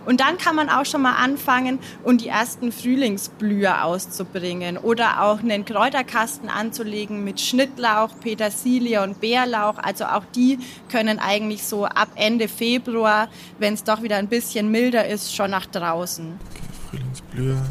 Und 0.06 0.20
dann 0.20 0.38
kann 0.38 0.56
man 0.56 0.70
auch 0.70 0.86
schon 0.86 1.02
mal 1.02 1.16
anfangen 1.16 1.80
und 2.04 2.22
die 2.22 2.28
ersten 2.28 2.72
Frühlingsblüher 2.72 3.86
auszubringen 3.86 4.78
oder 4.78 5.22
auch 5.24 5.40
einen 5.40 5.64
Kräuterkasten 5.64 6.50
anzulegen 6.50 7.24
mit 7.24 7.40
Schnittlauch, 7.40 8.10
Petersilie 8.20 9.04
und 9.04 9.22
Bärlauch. 9.22 9.78
Also 9.78 10.06
auch 10.06 10.24
die 10.36 10.60
können 10.90 11.20
eigentlich 11.20 11.64
so 11.64 11.86
ab 11.86 12.10
Ende 12.16 12.48
Februar, 12.48 13.30
wenn 13.60 13.76
es 13.76 13.84
doch 13.84 14.02
wieder 14.02 14.18
ein 14.18 14.28
bisschen 14.28 14.72
milder 14.72 15.08
ist, 15.08 15.36
schon 15.36 15.52
nach 15.52 15.68
draußen. 15.68 16.40
Okay, 16.50 16.62
Frühlingsblüher, 16.90 17.62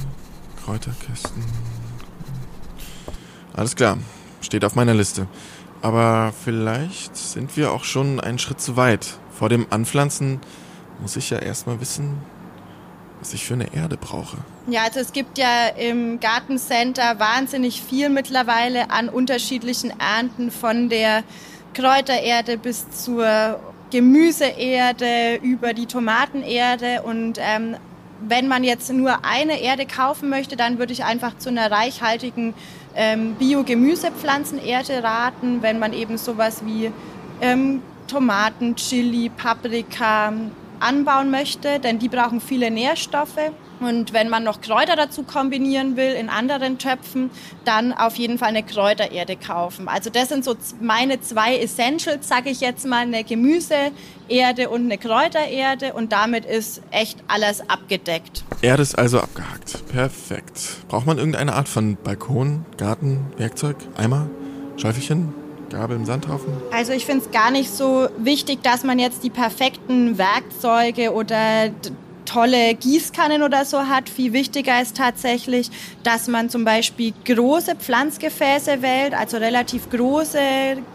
Kräuterkästen. 0.65 1.45
Alles 3.53 3.75
klar, 3.75 3.99
steht 4.41 4.65
auf 4.65 4.77
meiner 4.77 4.95
Liste. 4.95 5.27
Aber 5.83 6.33
vielleicht 6.45 7.17
sind 7.17 7.57
wir 7.57 7.73
auch 7.73 7.85
schon 7.85 8.21
einen 8.21 8.39
Schritt 8.39 8.61
zu 8.61 8.77
weit. 8.77 9.19
Vor 9.33 9.49
dem 9.49 9.67
Anpflanzen 9.71 10.41
muss 11.01 11.17
ich 11.17 11.31
ja 11.31 11.39
erstmal 11.39 11.81
wissen, 11.81 12.19
was 13.21 13.35
ich 13.35 13.45
für 13.45 13.55
eine 13.55 13.73
Erde 13.75 13.97
brauche. 13.97 14.39
Ja, 14.67 14.85
also 14.85 15.01
es 15.01 15.13
gibt 15.13 15.39
ja 15.39 15.69
im 15.69 16.21
Gartencenter 16.21 17.19
wahnsinnig 17.19 17.83
viel 17.83 18.09
mittlerweile 18.09 18.91
an 18.91 19.09
unterschiedlichen 19.09 19.93
Ernten 19.99 20.51
von 20.51 20.89
der 20.89 21.23
Kräutererde 21.75 22.59
bis 22.59 22.91
zur 22.91 23.61
Gemüseerde 23.91 25.37
über 25.43 25.75
die 25.75 25.87
Tomatenerde 25.87 27.03
und 27.03 27.39
ähm, 27.41 27.77
wenn 28.23 28.49
man 28.49 28.65
jetzt 28.65 28.93
nur 28.93 29.25
eine 29.25 29.61
Erde 29.61 29.87
kaufen 29.87 30.29
möchte, 30.29 30.57
dann 30.57 30.79
würde 30.79 30.93
ich 30.93 31.05
einfach 31.05 31.39
zu 31.39 31.49
einer 31.49 31.71
reichhaltigen 31.71 32.55
ähm, 32.95 33.35
Bio-Gemüsepflanzenerde 33.37 35.03
raten, 35.03 35.63
wenn 35.63 35.79
man 35.79 35.93
eben 35.93 36.19
sowas 36.19 36.63
wie 36.65 36.93
ähm, 37.41 37.83
Tomaten, 38.07 38.77
Chili, 38.77 39.31
Paprika, 39.31 40.33
anbauen 40.81 41.31
möchte, 41.31 41.79
denn 41.79 41.99
die 41.99 42.09
brauchen 42.09 42.41
viele 42.41 42.71
Nährstoffe. 42.71 43.39
Und 43.81 44.13
wenn 44.13 44.29
man 44.29 44.45
noch 44.45 44.61
Kräuter 44.61 44.95
dazu 44.95 45.23
kombinieren 45.23 45.97
will 45.97 46.13
in 46.13 46.29
anderen 46.29 46.79
Töpfen, 46.79 47.31
dann 47.65 47.95
auf 47.95 48.17
jeden 48.17 48.37
Fall 48.37 48.49
eine 48.49 48.63
Kräutererde 48.63 49.37
kaufen. 49.37 49.89
Also 49.89 50.11
das 50.11 50.29
sind 50.29 50.45
so 50.45 50.55
meine 50.83 51.21
zwei 51.21 51.57
Essentials, 51.57 52.29
sage 52.29 52.51
ich 52.51 52.61
jetzt 52.61 52.87
mal, 52.87 52.99
eine 53.03 53.25
Gemüseerde 53.25 54.69
und 54.69 54.85
eine 54.85 54.99
Kräutererde 54.99 55.95
und 55.95 56.13
damit 56.13 56.45
ist 56.45 56.83
echt 56.91 57.19
alles 57.27 57.69
abgedeckt. 57.71 58.45
Erde 58.61 58.83
ist 58.83 58.99
also 58.99 59.21
abgehakt. 59.21 59.83
Perfekt. 59.89 60.61
Braucht 60.89 61.07
man 61.07 61.17
irgendeine 61.17 61.55
Art 61.55 61.69
von 61.69 61.97
Balkon, 61.97 62.67
Garten, 62.77 63.33
Werkzeug, 63.39 63.77
Eimer, 63.97 64.29
Schäufelchen? 64.77 65.40
Gabel 65.71 65.97
im 65.97 66.05
Sandhaufen? 66.05 66.53
Also 66.73 66.93
ich 66.93 67.07
finde 67.07 67.25
es 67.25 67.31
gar 67.31 67.51
nicht 67.51 67.71
so 67.71 68.09
wichtig, 68.19 68.63
dass 68.63 68.85
man 68.85 68.99
jetzt 68.99 69.25
die 69.25 69.31
perfekten 69.31 70.19
Werkzeuge 70.19 71.13
oder 71.13 71.71
tolle 72.31 72.75
Gießkannen 72.75 73.43
oder 73.43 73.65
so 73.65 73.89
hat. 73.89 74.09
Viel 74.09 74.33
wichtiger 74.33 74.81
ist 74.81 74.97
tatsächlich, 74.97 75.69
dass 76.05 76.29
man 76.29 76.49
zum 76.49 76.65
Beispiel 76.65 77.13
große 77.25 77.75
Pflanzgefäße 77.75 78.83
wählt, 78.83 79.15
also 79.15 79.37
relativ 79.39 79.91
große 79.91 80.39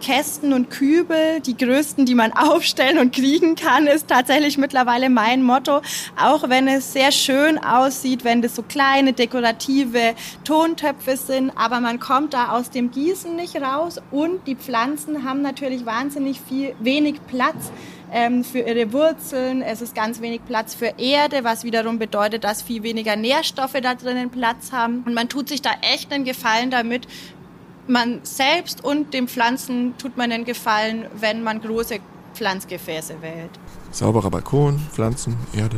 Kästen 0.01 0.53
und 0.53 0.69
Kübel. 0.69 1.41
Die 1.41 1.57
größten, 1.57 2.05
die 2.05 2.15
man 2.15 2.31
aufstellen 2.37 2.99
und 2.99 3.13
kriegen 3.13 3.55
kann, 3.55 3.87
ist 3.87 4.07
tatsächlich 4.07 4.57
mittlerweile 4.57 5.09
mein 5.09 5.43
Motto. 5.43 5.81
Auch 6.17 6.47
wenn 6.47 6.69
es 6.69 6.93
sehr 6.93 7.11
schön 7.11 7.57
aussieht, 7.57 8.23
wenn 8.23 8.41
das 8.41 8.55
so 8.55 8.63
kleine 8.63 9.11
dekorative 9.11 10.15
Tontöpfe 10.45 11.17
sind, 11.17 11.51
aber 11.57 11.81
man 11.81 11.99
kommt 11.99 12.33
da 12.33 12.51
aus 12.51 12.69
dem 12.69 12.91
Gießen 12.91 13.35
nicht 13.35 13.61
raus 13.61 14.01
und 14.11 14.47
die 14.47 14.55
Pflanzen 14.55 15.25
haben 15.25 15.41
natürlich 15.41 15.85
wahnsinnig 15.85 16.39
viel, 16.39 16.75
wenig 16.79 17.15
Platz 17.27 17.71
ähm, 18.15 18.45
für 18.45 18.59
ihre 18.59 18.93
Wurzeln. 18.93 19.61
Es 19.61 19.81
ist 19.81 19.93
ganz 19.93 20.21
wenig 20.21 20.39
Platz 20.45 20.73
für 20.73 20.93
Erde, 20.97 21.43
was 21.43 21.65
wiederum 21.65 21.99
bedeutet, 21.99 22.45
dass 22.45 22.61
viel 22.61 22.81
weniger 22.81 23.17
Nährstoffe 23.17 23.75
da 23.83 23.93
drinnen 23.93 24.31
Platz 24.31 24.71
haben. 24.71 25.03
Und 25.05 25.13
man 25.13 25.27
tut 25.27 25.49
sich 25.49 25.61
da 25.61 25.71
echt 25.81 26.13
einen 26.13 26.23
Gefallen 26.23 26.71
damit. 26.71 27.07
Man 27.87 28.21
selbst 28.23 28.83
und 28.83 29.13
den 29.13 29.27
Pflanzen 29.27 29.95
tut 29.97 30.15
man 30.15 30.31
einen 30.31 30.45
Gefallen, 30.45 31.07
wenn 31.19 31.43
man 31.43 31.61
große 31.61 31.99
Pflanzgefäße 32.33 33.21
wählt. 33.21 33.51
Sauberer 33.91 34.31
Balkon, 34.31 34.79
Pflanzen, 34.91 35.37
Erde, 35.53 35.77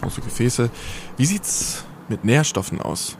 große 0.00 0.20
Gefäße. 0.20 0.68
Wie 1.16 1.26
sieht's 1.26 1.84
mit 2.08 2.24
Nährstoffen 2.24 2.82
aus? 2.82 3.16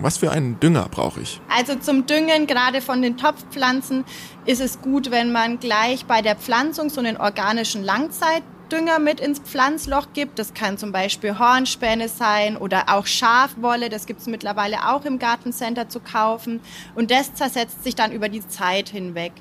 Was 0.00 0.18
für 0.18 0.30
einen 0.30 0.60
Dünger 0.60 0.88
brauche 0.88 1.20
ich? 1.20 1.40
Also 1.48 1.74
zum 1.74 2.06
Düngen, 2.06 2.46
gerade 2.46 2.80
von 2.80 3.02
den 3.02 3.16
Topfpflanzen, 3.16 4.04
ist 4.46 4.60
es 4.60 4.80
gut, 4.80 5.10
wenn 5.10 5.32
man 5.32 5.58
gleich 5.58 6.06
bei 6.06 6.22
der 6.22 6.36
Pflanzung 6.36 6.88
so 6.88 7.00
einen 7.00 7.16
organischen 7.16 7.82
Langzeitdünger 7.82 9.00
mit 9.00 9.18
ins 9.18 9.40
Pflanzloch 9.40 10.12
gibt. 10.14 10.38
Das 10.38 10.54
kann 10.54 10.78
zum 10.78 10.92
Beispiel 10.92 11.36
Hornspäne 11.40 12.08
sein 12.08 12.56
oder 12.56 12.84
auch 12.94 13.06
Schafwolle. 13.06 13.88
Das 13.88 14.06
gibt 14.06 14.20
es 14.20 14.28
mittlerweile 14.28 14.88
auch 14.88 15.04
im 15.04 15.18
Gartencenter 15.18 15.88
zu 15.88 15.98
kaufen. 15.98 16.60
Und 16.94 17.10
das 17.10 17.34
zersetzt 17.34 17.82
sich 17.82 17.96
dann 17.96 18.12
über 18.12 18.28
die 18.28 18.46
Zeit 18.46 18.90
hinweg. 18.90 19.32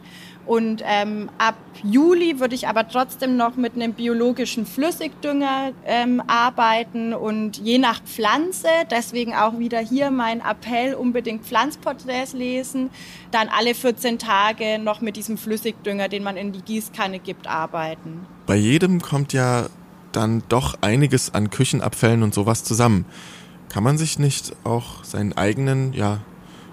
Und 0.47 0.81
ähm, 0.85 1.29
ab 1.37 1.55
Juli 1.83 2.39
würde 2.39 2.55
ich 2.55 2.69
aber 2.69 2.87
trotzdem 2.87 3.35
noch 3.35 3.57
mit 3.57 3.75
einem 3.75 3.93
biologischen 3.93 4.65
Flüssigdünger 4.65 5.73
ähm, 5.85 6.23
arbeiten 6.25 7.13
und 7.13 7.57
je 7.57 7.77
nach 7.77 8.01
Pflanze, 8.01 8.69
deswegen 8.89 9.33
auch 9.35 9.59
wieder 9.59 9.79
hier 9.79 10.09
mein 10.09 10.39
Appell, 10.39 10.93
unbedingt 10.95 11.43
Pflanzporträts 11.43 12.31
lesen, 12.31 12.89
dann 13.31 13.49
alle 13.49 13.75
14 13.75 14.19
Tage 14.19 14.79
noch 14.79 15.01
mit 15.01 15.17
diesem 15.17 15.37
Flüssigdünger, 15.37 16.07
den 16.07 16.23
man 16.23 16.37
in 16.37 16.53
die 16.53 16.61
Gießkanne 16.61 17.19
gibt, 17.19 17.47
arbeiten. 17.47 18.25
Bei 18.45 18.55
jedem 18.55 19.01
kommt 19.01 19.33
ja 19.33 19.67
dann 20.13 20.43
doch 20.47 20.75
einiges 20.79 21.33
an 21.33 21.49
Küchenabfällen 21.49 22.23
und 22.23 22.33
sowas 22.33 22.63
zusammen. 22.63 23.05
Kann 23.67 23.83
man 23.83 23.97
sich 23.97 24.17
nicht 24.17 24.55
auch 24.63 25.03
seinen 25.03 25.33
eigenen, 25.33 25.91
ja, 25.91 26.19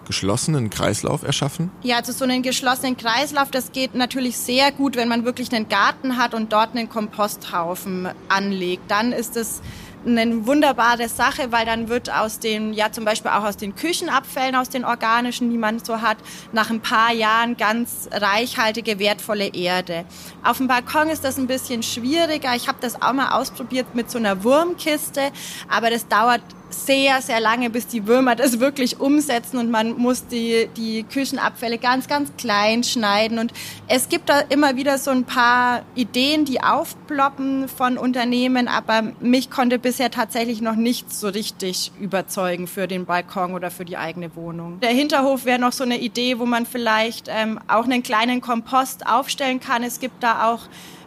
geschlossenen 0.05 0.71
Kreislauf 0.71 1.23
erschaffen? 1.23 1.71
Ja, 1.83 1.97
also 1.97 2.13
so 2.13 2.25
einen 2.25 2.43
geschlossenen 2.43 2.97
Kreislauf, 2.97 3.51
das 3.51 3.73
geht 3.73 3.95
natürlich 3.95 4.37
sehr 4.37 4.73
gut, 4.73 4.97
wenn 4.97 5.09
man 5.09 5.25
wirklich 5.25 5.53
einen 5.53 5.69
Garten 5.69 6.17
hat 6.17 6.35
und 6.35 6.53
dort 6.53 6.77
einen 6.77 6.89
Komposthaufen 6.89 8.09
anlegt. 8.29 8.91
Dann 8.91 9.13
ist 9.13 9.37
es 9.37 9.61
eine 10.07 10.47
wunderbare 10.47 11.09
Sache, 11.09 11.51
weil 11.51 11.65
dann 11.67 11.89
wird 11.89 12.13
aus 12.13 12.39
den, 12.39 12.73
ja 12.73 12.93
zum 12.93 13.05
Beispiel 13.05 13.31
auch 13.31 13.45
aus 13.45 13.57
den 13.57 13.75
Küchenabfällen, 13.75 14.55
aus 14.55 14.69
den 14.69 14.85
organischen, 14.85 15.51
die 15.51 15.59
man 15.59 15.83
so 15.83 16.01
hat, 16.01 16.19
nach 16.53 16.71
ein 16.71 16.81
paar 16.81 17.13
Jahren 17.13 17.57
ganz 17.57 18.09
reichhaltige, 18.13 18.99
wertvolle 18.99 19.55
Erde. 19.55 20.05
Auf 20.43 20.59
dem 20.59 20.69
Balkon 20.69 21.09
ist 21.09 21.25
das 21.25 21.39
ein 21.39 21.47
bisschen 21.47 21.83
schwieriger. 21.83 22.55
Ich 22.55 22.69
habe 22.69 22.79
das 22.81 23.01
auch 23.01 23.13
mal 23.13 23.31
ausprobiert 23.31 23.95
mit 23.95 24.11
so 24.11 24.19
einer 24.19 24.45
Wurmkiste, 24.45 25.31
aber 25.69 25.91
das 25.91 26.07
dauert 26.09 26.43
sehr, 26.75 27.23
sehr 27.23 27.41
lange, 27.41 27.71
bis 27.71 27.87
die 27.87 28.07
Würmer 28.07 28.37
das 28.37 28.61
wirklich 28.61 29.01
umsetzen 29.01 29.59
und 29.59 29.71
man 29.71 29.97
muss 29.99 30.27
die, 30.27 30.69
die 30.77 31.05
Küchenabfälle 31.05 31.79
ganz, 31.79 32.09
ganz 32.09 32.31
klein 32.37 32.85
schneiden. 32.85 33.39
Und 33.39 33.53
es 33.89 34.09
gibt 34.09 34.29
da 34.29 34.41
immer 34.41 34.77
wieder 34.77 34.99
so 34.99 35.11
ein 35.11 35.25
paar 35.25 35.83
Ideen, 35.95 36.45
die 36.45 36.63
aufploppen 36.63 37.69
von 37.69 37.99
Unternehmen, 37.99 38.69
aber 38.69 39.03
mich 39.21 39.51
konnte 39.51 39.79
bisher 39.79 40.11
tatsächlich 40.11 40.61
noch 40.61 40.77
nichts 40.77 41.21
so 41.21 41.29
richtig 41.29 41.93
überzeugen 42.01 42.67
für 42.67 42.89
den 42.89 43.07
Balkon 43.07 43.55
oder 43.55 43.71
für 43.71 43.85
die 43.85 43.97
eigene 43.97 44.35
Wohnung. 44.37 44.81
Der 44.81 44.91
Hinterhof 44.91 45.45
wäre 45.45 45.59
noch 45.59 45.73
so 45.73 45.85
eine 45.85 45.99
Idee, 45.99 46.39
wo 46.39 46.47
man 46.47 46.67
vielleicht 46.67 47.29
ähm, 47.29 47.61
auch 47.69 47.85
einen 47.85 48.03
kleinen 48.03 48.41
Kompost 48.41 49.07
aufstellen 49.07 49.61
kann. 49.61 49.83
Es 49.83 50.01
gibt 50.01 50.23
da 50.23 50.51
auch 50.51 50.61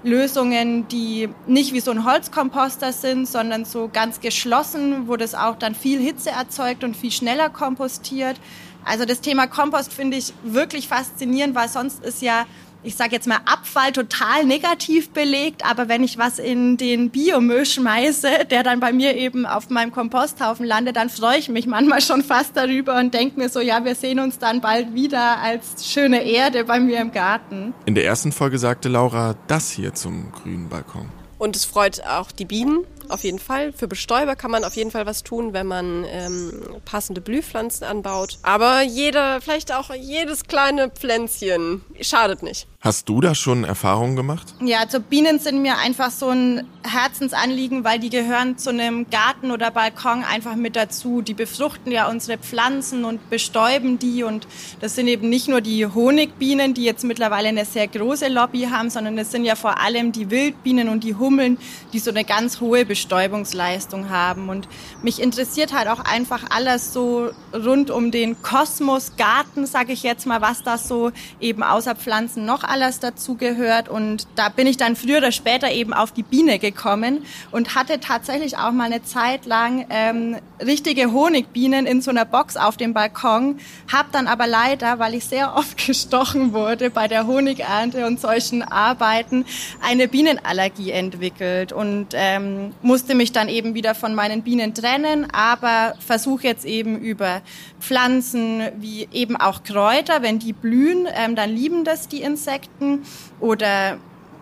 Lösungen, 0.03 0.87
die 0.87 1.29
nicht 1.47 1.73
wie 1.73 1.79
so 1.79 1.91
ein 1.91 2.05
Holzkomposter 2.05 2.93
sind, 2.93 3.27
sondern 3.27 3.65
so 3.65 3.89
ganz 3.91 4.19
geschlossen, 4.19 5.07
wo 5.07 5.15
das 5.15 5.35
auch 5.35 5.55
dann 5.57 5.75
viel 5.75 5.99
Hitze 5.99 6.29
erzeugt 6.29 6.83
und 6.83 6.95
viel 6.95 7.11
schneller 7.11 7.49
kompostiert. 7.49 8.39
Also 8.85 9.05
das 9.05 9.19
Thema 9.21 9.47
Kompost 9.47 9.93
finde 9.93 10.17
ich 10.17 10.33
wirklich 10.43 10.87
faszinierend, 10.87 11.55
weil 11.55 11.67
sonst 11.67 12.03
ist 12.05 12.21
ja 12.21 12.45
ich 12.83 12.95
sage 12.95 13.11
jetzt 13.11 13.27
mal, 13.27 13.39
Abfall 13.45 13.91
total 13.91 14.45
negativ 14.45 15.09
belegt, 15.09 15.65
aber 15.65 15.89
wenn 15.89 16.03
ich 16.03 16.17
was 16.17 16.39
in 16.39 16.77
den 16.77 17.09
Biomüll 17.09 17.65
schmeiße, 17.65 18.45
der 18.49 18.63
dann 18.63 18.79
bei 18.79 18.93
mir 18.93 19.15
eben 19.15 19.45
auf 19.45 19.69
meinem 19.69 19.91
Komposthaufen 19.91 20.65
landet, 20.65 20.95
dann 20.95 21.09
freue 21.09 21.37
ich 21.37 21.49
mich 21.49 21.67
manchmal 21.67 22.01
schon 22.01 22.23
fast 22.23 22.55
darüber 22.55 22.97
und 22.97 23.13
denke 23.13 23.39
mir 23.39 23.49
so, 23.49 23.59
ja, 23.59 23.83
wir 23.83 23.95
sehen 23.95 24.19
uns 24.19 24.39
dann 24.39 24.61
bald 24.61 24.93
wieder 24.93 25.39
als 25.39 25.91
schöne 25.91 26.23
Erde 26.23 26.63
bei 26.63 26.79
mir 26.79 26.99
im 26.99 27.11
Garten. 27.11 27.73
In 27.85 27.95
der 27.95 28.05
ersten 28.05 28.31
Folge 28.31 28.57
sagte 28.59 28.89
Laura 28.89 29.35
das 29.47 29.71
hier 29.71 29.93
zum 29.93 30.31
grünen 30.31 30.69
Balkon. 30.69 31.09
Und 31.37 31.55
es 31.55 31.65
freut 31.65 32.01
auch 32.03 32.31
die 32.31 32.45
Bienen, 32.45 32.85
auf 33.09 33.23
jeden 33.23 33.39
Fall. 33.39 33.73
Für 33.73 33.87
Bestäuber 33.87 34.35
kann 34.35 34.51
man 34.51 34.63
auf 34.63 34.75
jeden 34.75 34.91
Fall 34.91 35.05
was 35.05 35.23
tun, 35.23 35.53
wenn 35.53 35.67
man 35.67 36.05
ähm, 36.09 36.65
passende 36.85 37.21
Blühpflanzen 37.21 37.85
anbaut. 37.85 38.37
Aber 38.43 38.81
jeder, 38.81 39.41
vielleicht 39.41 39.73
auch 39.73 39.93
jedes 39.93 40.45
kleine 40.45 40.89
Pflänzchen 40.89 41.83
schadet 42.01 42.43
nicht. 42.43 42.67
Hast 42.79 43.09
du 43.09 43.21
da 43.21 43.33
schon 43.33 43.63
Erfahrungen 43.63 44.15
gemacht? 44.15 44.53
Ja, 44.61 44.81
also 44.81 44.99
Bienen 44.99 45.39
sind 45.39 45.63
mir 45.63 45.79
einfach 45.79 46.11
so 46.11 46.29
ein 46.29 46.67
Herzensanliegen, 46.83 47.83
weil 47.83 47.97
die 47.97 48.11
gehören 48.11 48.59
zu 48.59 48.69
einem 48.69 49.09
Garten 49.09 49.49
oder 49.49 49.71
Balkon 49.71 50.23
einfach 50.23 50.55
mit 50.55 50.75
dazu. 50.75 51.23
Die 51.23 51.33
befruchten 51.33 51.91
ja 51.91 52.07
unsere 52.07 52.37
Pflanzen 52.37 53.03
und 53.03 53.31
bestäuben 53.31 53.97
die 53.97 54.21
und 54.21 54.47
das 54.79 54.93
sind 54.93 55.07
eben 55.07 55.27
nicht 55.27 55.47
nur 55.47 55.61
die 55.61 55.87
Honigbienen, 55.87 56.75
die 56.75 56.83
jetzt 56.83 57.03
mittlerweile 57.03 57.47
eine 57.47 57.65
sehr 57.65 57.87
große 57.87 58.27
Lobby 58.27 58.67
haben, 58.71 58.91
sondern 58.91 59.17
es 59.17 59.31
sind 59.31 59.43
ja 59.43 59.55
vor 59.55 59.81
allem 59.81 60.11
die 60.11 60.29
Wildbienen 60.29 60.87
und 60.87 61.03
die 61.03 61.15
Hummeln, 61.15 61.57
die 61.93 61.99
so 61.99 62.11
eine 62.11 62.25
ganz 62.25 62.61
hohe 62.61 62.85
Bestäubungsleistung 62.85 64.09
haben 64.11 64.49
und 64.49 64.69
mich 65.01 65.19
interessiert 65.19 65.73
halt 65.73 65.87
auch 65.87 66.01
einfach 66.01 66.51
alles 66.51 66.93
so 66.93 67.31
rund 67.53 67.89
um 67.89 68.11
den 68.11 68.39
Kosmosgarten, 68.43 69.65
sage 69.65 69.93
ich 69.93 70.03
jetzt 70.03 70.27
mal, 70.27 70.41
was 70.41 70.61
da 70.61 70.77
so 70.77 71.11
eben 71.41 71.63
außer 71.63 71.95
Pflanzen 71.95 72.45
noch 72.45 72.63
alles 72.63 72.76
dazugehört. 72.79 73.89
Und 73.89 74.27
da 74.35 74.49
bin 74.49 74.67
ich 74.67 74.77
dann 74.77 74.95
früher 74.95 75.17
oder 75.17 75.31
später 75.31 75.71
eben 75.71 75.93
auf 75.93 76.11
die 76.11 76.23
Biene 76.23 76.59
gekommen 76.59 77.25
und 77.51 77.75
hatte 77.75 77.99
tatsächlich 77.99 78.57
auch 78.57 78.71
mal 78.71 78.85
eine 78.85 79.03
Zeit 79.03 79.45
lang 79.45 79.85
ähm, 79.89 80.37
richtige 80.63 81.11
Honigbienen 81.11 81.85
in 81.85 82.01
so 82.01 82.11
einer 82.11 82.25
Box 82.25 82.57
auf 82.57 82.77
dem 82.77 82.93
Balkon. 82.93 83.59
Hab 83.91 84.11
dann 84.11 84.27
aber 84.27 84.47
leider, 84.47 84.99
weil 84.99 85.13
ich 85.13 85.25
sehr 85.25 85.55
oft 85.55 85.77
gestochen 85.87 86.53
wurde 86.53 86.89
bei 86.89 87.07
der 87.07 87.27
Honigernte 87.27 88.05
und 88.05 88.19
solchen 88.19 88.63
Arbeiten, 88.63 89.45
eine 89.81 90.07
Bienenallergie 90.07 90.91
entwickelt 90.91 91.71
und 91.71 92.07
ähm, 92.13 92.73
musste 92.81 93.15
mich 93.15 93.31
dann 93.31 93.49
eben 93.49 93.73
wieder 93.73 93.95
von 93.95 94.15
meinen 94.15 94.43
Bienen 94.43 94.73
trennen, 94.73 95.27
aber 95.31 95.95
versuche 96.05 96.43
jetzt 96.43 96.65
eben 96.65 96.99
über 96.99 97.41
Pflanzen 97.79 98.61
wie 98.79 99.07
eben 99.11 99.35
auch 99.35 99.63
Kräuter, 99.63 100.21
wenn 100.21 100.39
die 100.39 100.53
blühen, 100.53 101.07
ähm, 101.13 101.35
dann 101.35 101.49
lieben 101.49 101.83
das 101.83 102.07
die 102.07 102.21
Insekten 102.21 102.56
Insekten 102.57 103.05
oder 103.39 103.97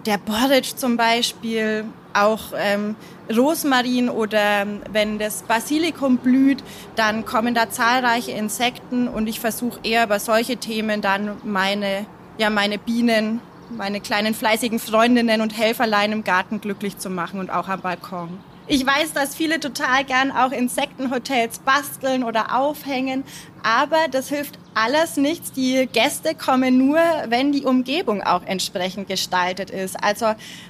der 0.06 0.18
Borage 0.18 0.76
zum 0.76 0.98
Beispiel, 0.98 1.86
auch 2.14 2.54
ähm, 2.56 2.96
Rosmarin 3.36 4.10
oder 4.10 4.66
wenn 4.92 5.20
das 5.20 5.44
Basilikum 5.44 6.18
blüht, 6.18 6.64
dann 6.96 7.26
kommen 7.26 7.54
da 7.54 7.70
zahlreiche 7.70 8.32
Insekten 8.32 9.08
und 9.08 9.28
ich 9.28 9.40
versuche 9.40 9.80
eher 9.84 10.06
über 10.06 10.20
solche 10.20 10.58
Themen 10.58 11.02
dann 11.02 11.38
meine, 11.44 12.06
ja, 12.38 12.50
meine 12.50 12.78
Bienen, 12.78 13.42
meine 13.70 14.00
kleinen 14.00 14.34
fleißigen 14.34 14.80
Freundinnen 14.80 15.42
und 15.42 15.58
Helferlein 15.58 16.12
im 16.14 16.24
Garten 16.24 16.62
glücklich 16.62 16.98
zu 17.00 17.10
machen 17.10 17.40
und 17.40 17.50
auch 17.50 17.68
am 17.68 17.82
Balkon. 17.82 18.38
Ich 18.68 18.86
weiß, 18.86 19.14
dass 19.14 19.36
viele 19.36 19.60
total 19.60 20.06
gern 20.06 20.32
auch 20.32 20.52
Insektenhotels 20.52 21.60
basteln 21.60 22.24
oder 22.24 22.56
aufhängen, 22.58 23.24
aber 23.62 24.08
das 24.10 24.30
hilft 24.30 24.58
alles 24.76 25.18
nichts. 25.18 25.52
Die 25.54 25.88
Gäste 25.92 26.36
kommen 26.36 26.78
nur, 26.78 27.00
wenn 27.30 27.52
die 27.52 27.64
Umgebung 27.64 28.22
auch 28.22 28.44
entsprechend 28.46 29.08
gestaltet 29.08 29.70
ist. 29.70 29.96
Also 30.04 30.28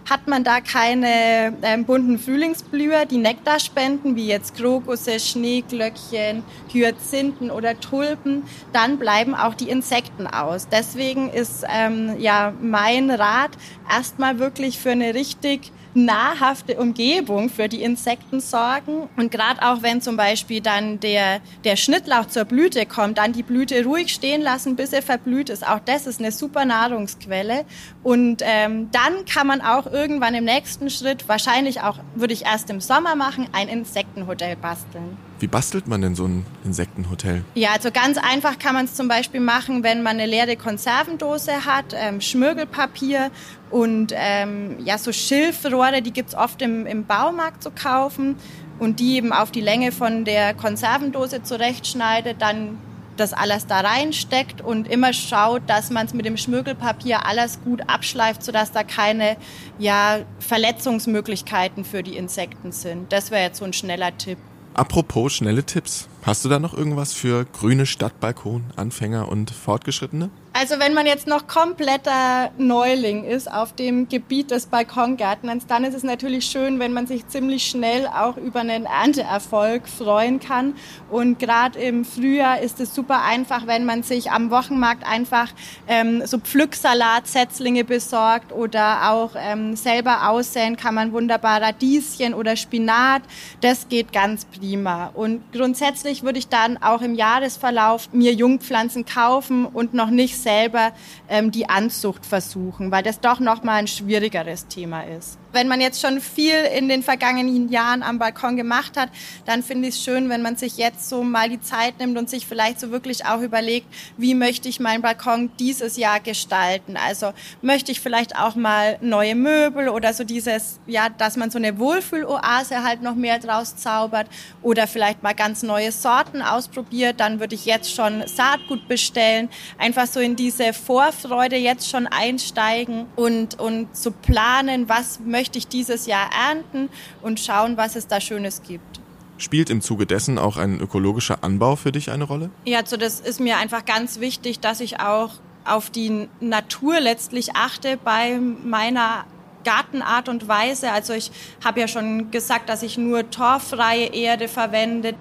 hat 0.10 0.28
man 0.28 0.44
da 0.44 0.62
keine 0.62 1.54
ähm, 1.64 1.86
bunten 1.86 2.20
Frühlingsblüher, 2.20 3.06
die 3.06 3.18
Nektar 3.18 3.60
spenden, 3.60 4.16
wie 4.16 4.28
jetzt 4.28 4.56
Krokusse, 4.56 5.20
Schneeglöckchen, 5.20 6.44
Hyazinthen 6.72 7.52
oder 7.52 7.80
Tulpen, 7.80 8.44
dann 8.72 8.98
bleiben 8.98 9.34
auch 9.36 9.56
die 9.56 9.70
Insekten 9.70 10.28
aus. 10.28 10.68
Deswegen 10.70 11.30
ist 11.30 11.66
ähm, 11.68 12.16
ja 12.20 12.54
mein 12.62 13.10
Rat 13.10 13.52
erstmal 13.90 14.40
wirklich 14.40 14.80
für 14.80 14.92
eine 14.92 15.16
richtig 15.16 15.72
nahrhafte 15.96 16.78
Umgebung 16.78 17.50
für 17.50 17.70
die 17.70 17.82
Insekten 17.82 18.40
sorgen. 18.42 19.10
Und 19.16 19.32
gerade 19.32 19.62
auch 19.62 19.82
wenn 19.82 20.02
zum 20.02 20.18
Beispiel 20.18 20.62
dann 20.62 21.00
der, 21.00 21.40
der 21.64 21.76
Schnittlauch 21.76 22.28
zur 22.28 22.46
Blüte 22.46 22.86
kommt, 22.86 23.18
dann 23.18 23.34
die 23.34 23.44
Blüte 23.44 23.84
ruhig 23.84 24.14
stehen 24.14 24.42
lassen, 24.42 24.76
bis 24.76 24.94
er 24.94 25.02
verblüht 25.02 25.50
ist. 25.50 25.66
Auch 25.66 25.80
das 25.80 26.06
ist 26.06 26.20
eine 26.20 26.32
super 26.32 26.66
Nahrungsquelle. 26.66 27.66
Und 28.04 28.42
ähm, 28.44 28.90
dann 28.92 29.26
kann 29.26 29.48
man 29.48 29.62
auch 29.62 29.86
irgendwann 29.92 30.36
im 30.36 30.44
nächsten 30.44 30.90
Schritt, 30.90 31.28
wahrscheinlich 31.28 31.82
auch, 31.82 31.98
würde 32.14 32.34
ich 32.34 32.46
erst 32.46 32.70
im 32.70 32.82
Sommer 32.82 33.16
machen, 33.16 33.48
ein 33.54 33.70
Insektenhotel 33.70 34.56
basteln. 34.58 35.18
Wie 35.40 35.48
bastelt 35.48 35.88
man 35.88 36.02
denn 36.02 36.16
so 36.16 36.26
ein 36.26 36.46
Insektenhotel? 36.64 37.44
Ja, 37.56 37.72
also 37.74 37.92
ganz 37.92 38.18
einfach 38.18 38.58
kann 38.58 38.74
man 38.74 38.86
es 38.86 38.96
zum 38.96 39.10
Beispiel 39.10 39.42
machen, 39.42 39.84
wenn 39.84 40.02
man 40.02 40.18
eine 40.18 40.26
leere 40.26 40.56
Konservendose 40.56 41.66
hat, 41.66 41.94
ähm, 41.94 42.22
Schmirgelpapier 42.22 43.32
und 43.70 44.14
ähm, 44.16 44.78
ja, 44.86 44.98
so 44.98 45.12
Schilfrohre, 45.12 46.02
die 46.02 46.12
gibt 46.12 46.30
es 46.30 46.36
oft 46.36 46.62
im, 46.62 46.86
im 46.86 47.06
Baumarkt 47.06 47.64
zu 47.64 47.72
kaufen 47.72 48.38
und 48.80 49.02
die 49.02 49.16
eben 49.16 49.34
auf 49.34 49.52
die 49.52 49.62
Länge 49.62 49.92
von 49.92 50.24
der 50.24 50.54
Konservendose 50.54 51.44
zurechtschneidet, 51.44 52.42
dann 52.42 52.78
das 53.18 53.34
alles 53.34 53.66
da 53.68 53.82
reinsteckt 53.82 54.62
und 54.62 54.88
immer 54.88 55.14
schaut, 55.14 55.64
dass 55.68 55.90
man 55.90 56.06
es 56.06 56.14
mit 56.14 56.26
dem 56.26 56.38
Schmirgelpapier 56.38 57.26
alles 57.26 57.62
gut 57.64 57.90
abschleift, 57.90 58.44
sodass 58.44 58.72
da 58.72 58.84
keine 58.84 59.38
ja, 59.80 60.20
Verletzungsmöglichkeiten 60.40 61.86
für 61.86 62.04
die 62.04 62.18
Insekten 62.18 62.72
sind. 62.72 63.12
Das 63.12 63.32
wäre 63.32 63.44
jetzt 63.44 63.60
so 63.60 63.66
ein 63.66 63.74
schneller 63.74 64.18
Tipp. 64.18 64.38
Apropos 64.76 65.32
schnelle 65.32 65.64
Tipps. 65.64 66.10
Hast 66.24 66.44
du 66.44 66.50
da 66.50 66.60
noch 66.60 66.74
irgendwas 66.74 67.14
für 67.14 67.46
grüne 67.46 67.86
Stadtbalkon, 67.86 68.66
Anfänger 68.76 69.30
und 69.30 69.50
Fortgeschrittene? 69.50 70.30
Also 70.58 70.80
wenn 70.80 70.94
man 70.94 71.06
jetzt 71.06 71.28
noch 71.28 71.48
kompletter 71.48 72.50
Neuling 72.58 73.26
ist 73.26 73.52
auf 73.52 73.76
dem 73.76 74.08
Gebiet 74.08 74.52
des 74.52 74.68
Balkongärtners, 74.68 75.68
dann 75.68 75.84
ist 75.84 75.94
es 75.94 76.04
natürlich 76.04 76.46
schön, 76.46 76.80
wenn 76.80 76.94
man 76.94 77.08
sich 77.08 77.28
ziemlich 77.28 77.68
schnell 77.68 78.08
auch 78.08 78.38
über 78.38 78.62
einen 78.62 78.86
Ernteerfolg 78.86 79.86
freuen 79.86 80.40
kann. 80.40 80.76
Und 81.12 81.40
gerade 81.40 81.78
im 81.80 82.06
Frühjahr 82.06 82.62
ist 82.62 82.80
es 82.80 82.96
super 82.96 83.24
einfach, 83.24 83.68
wenn 83.68 83.84
man 83.84 84.04
sich 84.04 84.32
am 84.32 84.50
Wochenmarkt 84.50 85.06
einfach 85.06 85.50
ähm, 85.90 86.26
so 86.26 86.38
Pflücksalatsetzlinge 86.38 87.84
besorgt 87.84 88.54
oder 88.54 89.12
auch 89.12 89.32
ähm, 89.38 89.76
selber 89.76 90.30
aussäen 90.30 90.78
kann 90.78 90.96
man 90.96 91.12
wunderbar 91.12 91.62
Radieschen 91.62 92.34
oder 92.34 92.56
Spinat. 92.56 93.24
Das 93.60 93.90
geht 93.90 94.14
ganz 94.14 94.46
prima. 94.46 95.12
Und 95.16 95.42
grundsätzlich 95.52 96.24
würde 96.24 96.40
ich 96.40 96.48
dann 96.48 96.82
auch 96.82 97.02
im 97.02 97.14
Jahresverlauf 97.14 98.08
mir 98.14 98.32
Jungpflanzen 98.32 99.04
kaufen 99.04 99.66
und 99.66 99.94
noch 99.94 100.10
nicht 100.10 100.45
selber 100.46 100.94
ähm, 101.28 101.52
die 101.52 101.68
Anzucht 101.68 102.26
versuchen, 102.26 102.92
weil 102.92 103.04
das 103.04 103.20
doch 103.20 103.40
nochmal 103.40 103.80
ein 103.80 103.88
schwierigeres 103.88 104.68
Thema 104.68 105.02
ist 105.02 105.38
wenn 105.56 105.68
man 105.68 105.82
jetzt 105.82 106.02
schon 106.02 106.22
viel 106.22 106.54
in 106.78 106.88
den 106.88 107.02
vergangenen 107.02 107.70
Jahren 107.70 108.04
am 108.04 108.20
Balkon 108.20 108.56
gemacht 108.56 108.98
hat, 108.98 109.10
dann 109.46 109.64
finde 109.64 109.88
ich 109.88 109.96
es 109.96 110.04
schön, 110.04 110.30
wenn 110.30 110.44
man 110.44 110.58
sich 110.58 110.78
jetzt 110.78 111.10
so 111.10 111.24
mal 111.24 111.50
die 111.50 111.62
Zeit 111.62 112.00
nimmt 112.00 112.18
und 112.18 112.30
sich 112.30 112.46
vielleicht 112.46 112.80
so 112.80 112.92
wirklich 112.92 113.26
auch 113.26 113.42
überlegt, 113.42 113.88
wie 114.18 114.36
möchte 114.36 114.70
ich 114.70 114.80
meinen 114.80 115.02
Balkon 115.02 115.50
dieses 115.60 115.98
Jahr 115.98 116.20
gestalten? 116.20 116.98
Also 116.98 117.34
möchte 117.62 117.92
ich 117.92 118.00
vielleicht 118.00 118.36
auch 118.36 118.56
mal 118.56 118.98
neue 119.02 119.34
Möbel 119.36 119.90
oder 119.90 120.14
so 120.14 120.24
dieses, 120.24 120.80
ja, 120.86 121.10
dass 121.10 121.38
man 121.38 121.50
so 121.50 121.58
eine 121.58 121.80
Wohlfühloase 121.80 122.84
halt 122.84 123.02
noch 123.02 123.16
mehr 123.16 123.40
draus 123.40 123.76
zaubert 123.76 124.28
oder 124.62 124.88
vielleicht 124.88 125.24
mal 125.24 125.34
ganz 125.34 125.64
neue 125.64 125.92
Sorten 125.92 126.42
ausprobiert, 126.42 127.20
dann 127.20 127.40
würde 127.40 127.56
ich 127.56 127.66
jetzt 127.66 127.96
schon 127.96 128.28
Saatgut 128.28 128.88
bestellen, 128.88 129.50
einfach 129.78 130.08
so 130.08 130.20
in 130.20 130.36
diese 130.36 130.74
Vorfreude 130.74 131.56
jetzt 131.56 131.90
schon 131.90 132.08
einsteigen 132.08 133.06
und, 133.16 133.60
und 133.60 133.96
zu 133.96 134.12
planen, 134.12 134.90
was 134.90 135.20
möchte 135.20 135.45
möchte 135.46 135.60
ich 135.60 135.68
dieses 135.68 136.08
Jahr 136.08 136.28
ernten 136.34 136.90
und 137.22 137.40
schauen, 137.40 137.78
was 137.78 137.96
es 137.96 138.08
da 138.08 138.20
Schönes 138.20 138.64
gibt. 138.64 139.00
Spielt 139.38 139.70
im 139.70 139.82
Zuge 139.82 140.08
dessen 140.08 140.40
auch 140.40 140.58
ein 140.58 140.80
ökologischer 140.80 141.44
Anbau 141.44 141.76
für 141.76 141.92
dich 141.92 142.10
eine 142.10 142.24
Rolle? 142.24 142.50
Ja, 142.66 142.80
also 142.80 142.98
das 142.98 143.20
ist 143.20 143.40
mir 143.40 143.58
einfach 143.58 143.86
ganz 143.86 144.20
wichtig, 144.20 144.60
dass 144.60 144.80
ich 144.80 145.00
auch 145.00 145.34
auf 145.64 145.92
die 145.92 146.30
Natur 146.40 147.00
letztlich 147.00 147.56
achte 147.56 147.98
bei 148.04 148.40
meiner 148.40 149.26
Gartenart 149.64 150.30
und 150.30 150.48
Weise. 150.48 150.92
Also 150.92 151.14
ich 151.14 151.32
habe 151.64 151.80
ja 151.80 151.88
schon 151.88 152.32
gesagt, 152.32 152.68
dass 152.68 152.82
ich 152.82 152.98
nur 152.98 153.30
torffreie 153.30 154.16
Erde 154.16 154.48
verwende. 154.48 155.14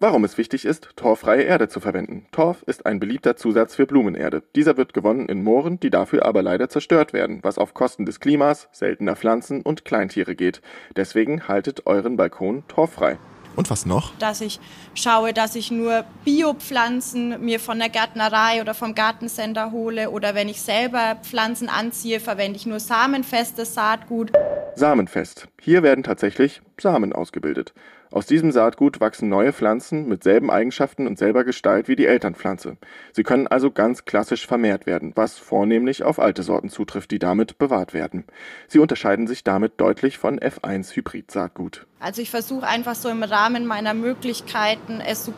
Warum 0.00 0.22
es 0.22 0.38
wichtig 0.38 0.64
ist, 0.64 0.90
torffreie 0.94 1.42
Erde 1.42 1.68
zu 1.68 1.80
verwenden. 1.80 2.26
Torf 2.30 2.62
ist 2.66 2.86
ein 2.86 3.00
beliebter 3.00 3.34
Zusatz 3.34 3.74
für 3.74 3.84
Blumenerde. 3.84 4.44
Dieser 4.54 4.76
wird 4.76 4.94
gewonnen 4.94 5.28
in 5.28 5.42
Mooren, 5.42 5.80
die 5.80 5.90
dafür 5.90 6.24
aber 6.24 6.40
leider 6.40 6.68
zerstört 6.68 7.12
werden, 7.12 7.40
was 7.42 7.58
auf 7.58 7.74
Kosten 7.74 8.06
des 8.06 8.20
Klimas, 8.20 8.68
seltener 8.70 9.16
Pflanzen 9.16 9.60
und 9.60 9.84
Kleintiere 9.84 10.36
geht. 10.36 10.62
Deswegen 10.94 11.48
haltet 11.48 11.88
euren 11.88 12.16
Balkon 12.16 12.62
torffrei. 12.68 13.18
Und 13.56 13.70
was 13.70 13.86
noch? 13.86 14.14
Dass 14.20 14.40
ich 14.40 14.60
schaue, 14.94 15.32
dass 15.32 15.56
ich 15.56 15.72
nur 15.72 16.04
Biopflanzen 16.24 17.44
mir 17.44 17.58
von 17.58 17.80
der 17.80 17.88
Gärtnerei 17.88 18.60
oder 18.60 18.74
vom 18.74 18.94
Gartencenter 18.94 19.72
hole 19.72 20.10
oder 20.10 20.36
wenn 20.36 20.48
ich 20.48 20.62
selber 20.62 21.16
Pflanzen 21.24 21.68
anziehe, 21.68 22.20
verwende 22.20 22.56
ich 22.56 22.66
nur 22.66 22.78
samenfestes 22.78 23.74
Saatgut. 23.74 24.30
Samenfest. 24.76 25.48
Hier 25.60 25.82
werden 25.82 26.04
tatsächlich 26.04 26.62
Samen 26.80 27.12
ausgebildet. 27.12 27.74
Aus 28.10 28.24
diesem 28.24 28.52
Saatgut 28.52 29.00
wachsen 29.00 29.28
neue 29.28 29.52
Pflanzen 29.52 30.08
mit 30.08 30.22
selben 30.22 30.50
Eigenschaften 30.50 31.06
und 31.06 31.18
selber 31.18 31.44
Gestalt 31.44 31.88
wie 31.88 31.96
die 31.96 32.06
Elternpflanze. 32.06 32.78
Sie 33.12 33.22
können 33.22 33.46
also 33.46 33.70
ganz 33.70 34.06
klassisch 34.06 34.46
vermehrt 34.46 34.86
werden, 34.86 35.12
was 35.14 35.36
vornehmlich 35.36 36.02
auf 36.02 36.18
alte 36.18 36.42
Sorten 36.42 36.70
zutrifft, 36.70 37.10
die 37.10 37.18
damit 37.18 37.58
bewahrt 37.58 37.92
werden. 37.92 38.24
Sie 38.66 38.78
unterscheiden 38.78 39.26
sich 39.26 39.44
damit 39.44 39.74
deutlich 39.76 40.16
von 40.16 40.40
F1 40.40 40.96
Hybrid-Saatgut. 40.96 41.86
Also 42.00 42.22
ich 42.22 42.30
versuche 42.30 42.66
einfach 42.66 42.94
so 42.94 43.10
im 43.10 43.22
Rahmen 43.22 43.66
meiner 43.66 43.92
Möglichkeiten 43.92 45.00
es 45.00 45.26
so 45.26 45.34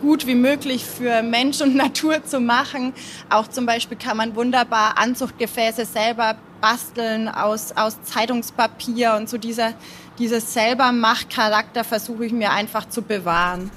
gut 0.00 0.26
wie 0.26 0.34
möglich 0.34 0.84
für 0.84 1.22
Mensch 1.22 1.60
und 1.60 1.76
Natur 1.76 2.24
zu 2.24 2.40
machen. 2.40 2.94
Auch 3.30 3.46
zum 3.46 3.66
Beispiel 3.66 3.96
kann 3.96 4.16
man 4.16 4.34
wunderbar 4.34 4.98
Anzuchtgefäße 4.98 5.84
selber 5.84 6.36
basteln 6.60 7.28
aus, 7.28 7.72
aus 7.72 8.02
Zeitungspapier 8.02 9.14
und 9.14 9.28
so 9.28 9.38
dieser 9.38 9.74
dieses 10.18 10.52
selber 10.52 10.90
Machtcharakter 10.92 11.84
versuche 11.84 12.26
ich 12.26 12.32
mir 12.32 12.50
einfach 12.50 12.88
zu 12.88 13.02
bewahren. 13.02 13.70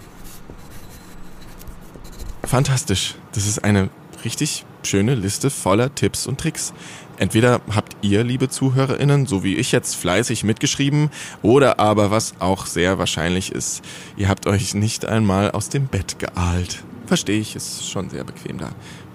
Fantastisch. 2.44 3.16
Das 3.34 3.48
ist 3.48 3.64
eine 3.64 3.90
richtig 4.26 4.66
schöne 4.84 5.16
Liste 5.16 5.50
voller 5.50 5.94
Tipps 5.94 6.26
und 6.26 6.40
Tricks. 6.40 6.74
Entweder 7.18 7.62
habt 7.76 7.96
ihr, 8.02 8.24
liebe 8.24 8.50
ZuhörerInnen, 8.50 9.28
so 9.28 9.44
wie 9.44 9.56
ich 9.56 9.72
jetzt 9.72 9.96
fleißig 9.96 10.44
mitgeschrieben, 10.44 11.12
oder 11.44 11.80
aber, 11.80 12.10
was 12.10 12.34
auch 12.40 12.66
sehr 12.66 12.98
wahrscheinlich 12.98 13.52
ist, 13.52 13.84
ihr 14.18 14.28
habt 14.28 14.48
euch 14.48 14.74
nicht 14.74 15.06
einmal 15.06 15.52
aus 15.52 15.70
dem 15.70 15.86
Bett 15.86 16.18
geahlt. 16.18 16.84
Verstehe 17.06 17.40
ich, 17.40 17.56
ist 17.56 17.88
schon 17.88 18.10
sehr 18.10 18.24
bequem 18.24 18.58
da. 18.58 18.70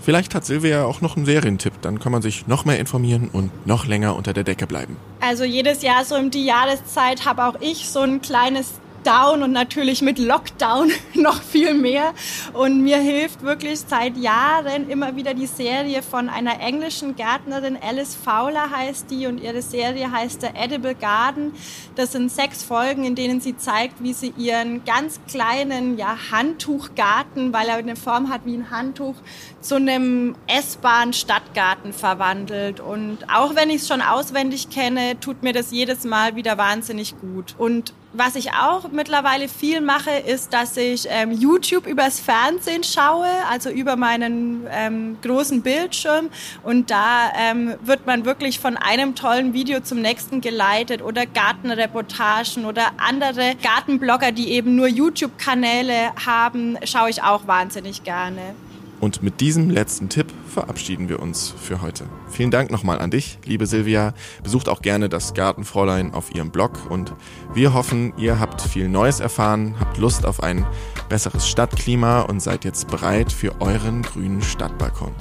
Vielleicht 0.07 0.37
hat 0.37 0.45
Silvia 0.45 0.85
auch 0.85 1.01
noch 1.01 1.17
einen 1.17 1.27
Serientipp, 1.27 1.83
dann 1.83 1.99
kann 1.99 2.13
man 2.13 2.23
sich 2.23 2.47
noch 2.47 2.65
mehr 2.65 2.79
informieren 2.79 3.29
und 3.33 3.67
noch 3.67 3.87
länger 3.87 4.15
unter 4.15 4.33
der 4.33 4.45
Decke 4.45 4.69
bleiben. 4.69 4.97
Also 5.19 5.43
jedes 5.43 5.83
Jahr 5.83 6.05
so 6.05 6.15
um 6.15 6.31
die 6.31 6.45
Jahreszeit 6.45 7.27
habe 7.27 7.45
auch 7.45 7.57
ich 7.61 7.91
so 7.91 8.03
ein 8.03 8.23
kleines 8.23 8.75
Down 9.07 9.45
und 9.45 9.53
natürlich 9.53 10.03
mit 10.03 10.19
Lockdown 10.19 10.91
noch 11.15 11.41
viel 11.41 11.75
mehr. 11.75 12.13
Und 12.55 12.83
mir 12.83 12.99
hilft 12.99 13.43
wirklich 13.43 13.79
seit 13.87 14.17
Jahren 14.17 14.91
immer 14.91 15.15
wieder 15.15 15.33
die 15.33 15.47
Serie 15.47 16.03
von 16.03 16.29
einer 16.29 16.59
englischen 16.61 17.15
Gärtnerin, 17.15 17.79
Alice 17.81 18.17
Fowler 18.17 18.69
heißt 18.71 19.09
die, 19.09 19.29
und 19.29 19.41
ihre 19.41 19.63
Serie 19.63 20.11
heißt 20.11 20.41
The 20.41 20.49
Edible 20.55 20.97
Garden. 20.97 21.53
Das 21.95 22.13
sind 22.13 22.33
sechs 22.33 22.65
Folgen, 22.65 23.05
in 23.05 23.15
denen 23.15 23.41
sie 23.41 23.57
zeigt, 23.57 24.03
wie 24.03 24.13
sie 24.13 24.35
ihren 24.37 24.85
ganz 24.85 25.21
kleinen 25.31 25.97
ja, 25.97 26.17
Handtuchgarten, 26.33 27.53
weil 27.53 27.69
er 27.69 27.77
eine 27.77 27.95
Form 27.95 28.29
hat 28.29 28.41
wie 28.45 28.55
ein 28.55 28.71
Handtuch, 28.71 29.15
zu 29.61 29.77
einem 29.77 30.35
essbaren 30.49 31.13
Stadtgarten 31.13 31.93
verwandelt. 31.93 32.81
Und 32.81 33.19
auch 33.33 33.55
wenn 33.55 33.71
ich 33.71 33.83
es 33.83 33.89
schon 33.89 34.03
auswendig 34.03 34.69
kenne, 34.69 35.21
tut 35.21 35.45
mir 35.45 35.53
das 35.53 35.71
jedes 35.71 36.03
Mal 36.03 36.35
wieder 36.35 36.59
wahnsinnig 36.59 37.15
gut. 37.21 37.55
Und 37.57 37.95
was 38.17 38.35
ich 38.37 38.53
auch 38.53 38.91
mittlerweile 38.91 39.49
viel 39.49 39.81
mache, 39.81 40.11
ist, 40.11 40.53
dass 40.53 40.77
ich 40.77 41.07
ähm, 41.09 41.33
YouTube 41.33 41.87
übers 41.87 42.21
Fernsehen 42.21 42.85
schaue, 42.85 43.29
also 43.51 43.71
über 43.71 43.97
meinen 43.97 44.67
ähm, 44.71 45.19
großen 45.23 45.63
Bildschirm. 45.63 46.31
Und 46.63 46.91
da 46.91 47.33
ähm, 47.39 47.75
wird 47.83 48.07
man 48.07 48.25
wirklich 48.25 48.59
von 48.59 48.77
einem 48.77 49.15
tollen 49.15 49.53
Video 49.53 49.81
zum 49.81 50.01
nächsten 50.01 50.41
geleitet 50.41 51.03
oder 51.03 51.27
Gartenreportagen 51.27 52.65
oder 52.65 52.93
andere 52.97 53.55
Gartenblogger, 53.63 54.33
die 54.33 54.51
eben 54.51 54.77
nur 54.77 54.89
YouTube-Kanäle 54.89 56.13
haben, 56.25 56.79
schaue 56.85 57.11
ich 57.11 57.23
auch 57.23 57.47
wahnsinnig 57.47 58.05
gerne. 58.05 58.55
Und 59.01 59.23
mit 59.23 59.41
diesem 59.41 59.69
letzten 59.69 60.09
Tipp 60.09 60.33
verabschieden 60.49 61.09
wir 61.09 61.21
uns 61.21 61.55
für 61.61 61.83
heute. 61.83 62.05
Vielen 62.29 62.51
Dank 62.51 62.71
nochmal 62.71 62.99
an 62.99 63.11
dich, 63.11 63.39
liebe 63.45 63.67
Silvia. 63.67 64.15
Besucht 64.43 64.69
auch 64.69 64.81
gerne 64.81 65.09
das 65.09 65.35
Gartenfräulein 65.35 66.15
auf 66.15 66.35
ihrem 66.35 66.51
Blog 66.51 66.91
und 66.91 67.15
wir 67.53 67.75
hoffen, 67.75 68.15
ihr 68.17 68.41
habt 68.41 68.63
viel 68.63 68.89
Neues 68.89 69.21
erfahren, 69.21 69.75
habt 69.79 69.99
Lust 69.99 70.25
auf 70.25 70.43
ein 70.43 70.67
besseres 71.09 71.47
Stadtklima 71.47 72.23
und 72.23 72.41
seid 72.41 72.65
jetzt 72.65 72.89
bereit 72.89 73.31
für 73.33 73.61
euren 73.61 74.03
grünen 74.03 74.41
Stadtbalkon. 74.41 75.15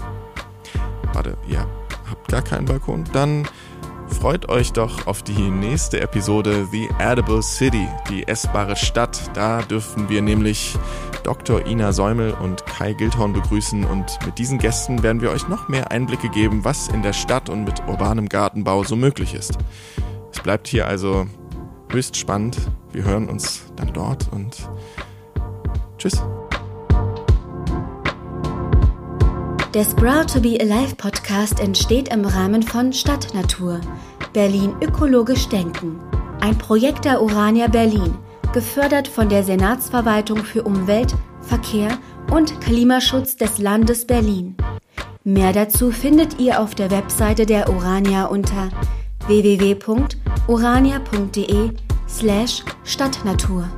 Warte, 1.14 1.38
ihr 1.48 1.68
habt 2.10 2.28
gar 2.30 2.42
keinen 2.42 2.66
Balkon? 2.66 3.04
Dann 3.14 3.48
freut 4.08 4.50
euch 4.50 4.74
doch 4.74 5.08
auf 5.08 5.24
die 5.24 5.50
nächste 5.50 6.02
Episode 6.02 6.68
The 6.72 6.90
Edible 7.00 7.42
City, 7.42 7.88
die 8.10 8.28
essbare 8.28 8.76
Stadt. 8.76 9.20
Da 9.34 9.62
dürfen 9.62 10.10
wir 10.10 10.22
nämlich 10.22 10.78
Dr. 11.24 11.66
Ina 11.66 11.92
Säumel 11.92 12.34
und 12.34 12.66
Kai 12.66 12.94
Gildhorn 12.94 13.34
begrüßen 13.34 13.84
und 13.84 14.20
mit 14.26 14.38
diesen 14.38 14.60
Gästen 14.60 15.04
werden 15.04 15.22
wir 15.22 15.32
euch 15.32 15.48
noch 15.48 15.68
mehr 15.68 15.92
Einblicke 15.92 16.30
geben, 16.30 16.64
was 16.64 16.88
in 16.88 17.02
der 17.02 17.14
Stadt 17.14 17.50
und 17.50 17.64
mit 17.64 17.82
urbanem 17.88 18.30
Gartenbau 18.30 18.84
so 18.84 18.96
möglich 18.96 19.34
ist. 19.34 19.58
Es 20.32 20.40
bleibt 20.40 20.68
hier 20.68 20.88
also 20.88 21.28
höchst 21.90 22.18
spannend. 22.18 22.58
Wir 22.92 23.04
hören 23.04 23.30
uns 23.30 23.64
dann 23.76 23.92
dort 23.94 24.28
und 24.32 24.70
tschüss. 25.98 26.22
Der 29.76 29.84
Sprout 29.84 30.32
to 30.32 30.40
be 30.40 30.58
Alive 30.58 30.96
Podcast 30.96 31.60
entsteht 31.60 32.08
im 32.08 32.24
Rahmen 32.24 32.64
von 32.64 32.94
Stadtnatur. 32.94 33.82
Berlin 34.32 34.74
ökologisch 34.80 35.50
denken. 35.50 36.00
Ein 36.40 36.58
Projekt 36.58 37.04
der 37.04 37.22
Urania 37.22 37.68
Berlin, 37.68 38.16
gefördert 38.54 39.10
von 39.10 39.28
der 39.28 39.44
Senatsverwaltung 39.44 40.46
für 40.46 40.64
Umwelt, 40.64 41.14
Verkehr 41.42 41.98
und 42.32 42.62
Klimaschutz 42.62 43.36
des 43.36 43.58
Landes 43.58 44.08
Berlin. 44.08 44.56
Mehr 45.26 45.52
dazu 45.52 45.92
findet 45.92 46.40
ihr 46.40 46.62
auf 46.62 46.74
der 46.74 46.90
Webseite 46.90 47.46
der 47.46 47.70
Urania 47.70 48.28
unter 48.28 48.70
www.urania.de 49.28 51.72
slash 52.08 52.64
Stadtnatur. 52.86 53.70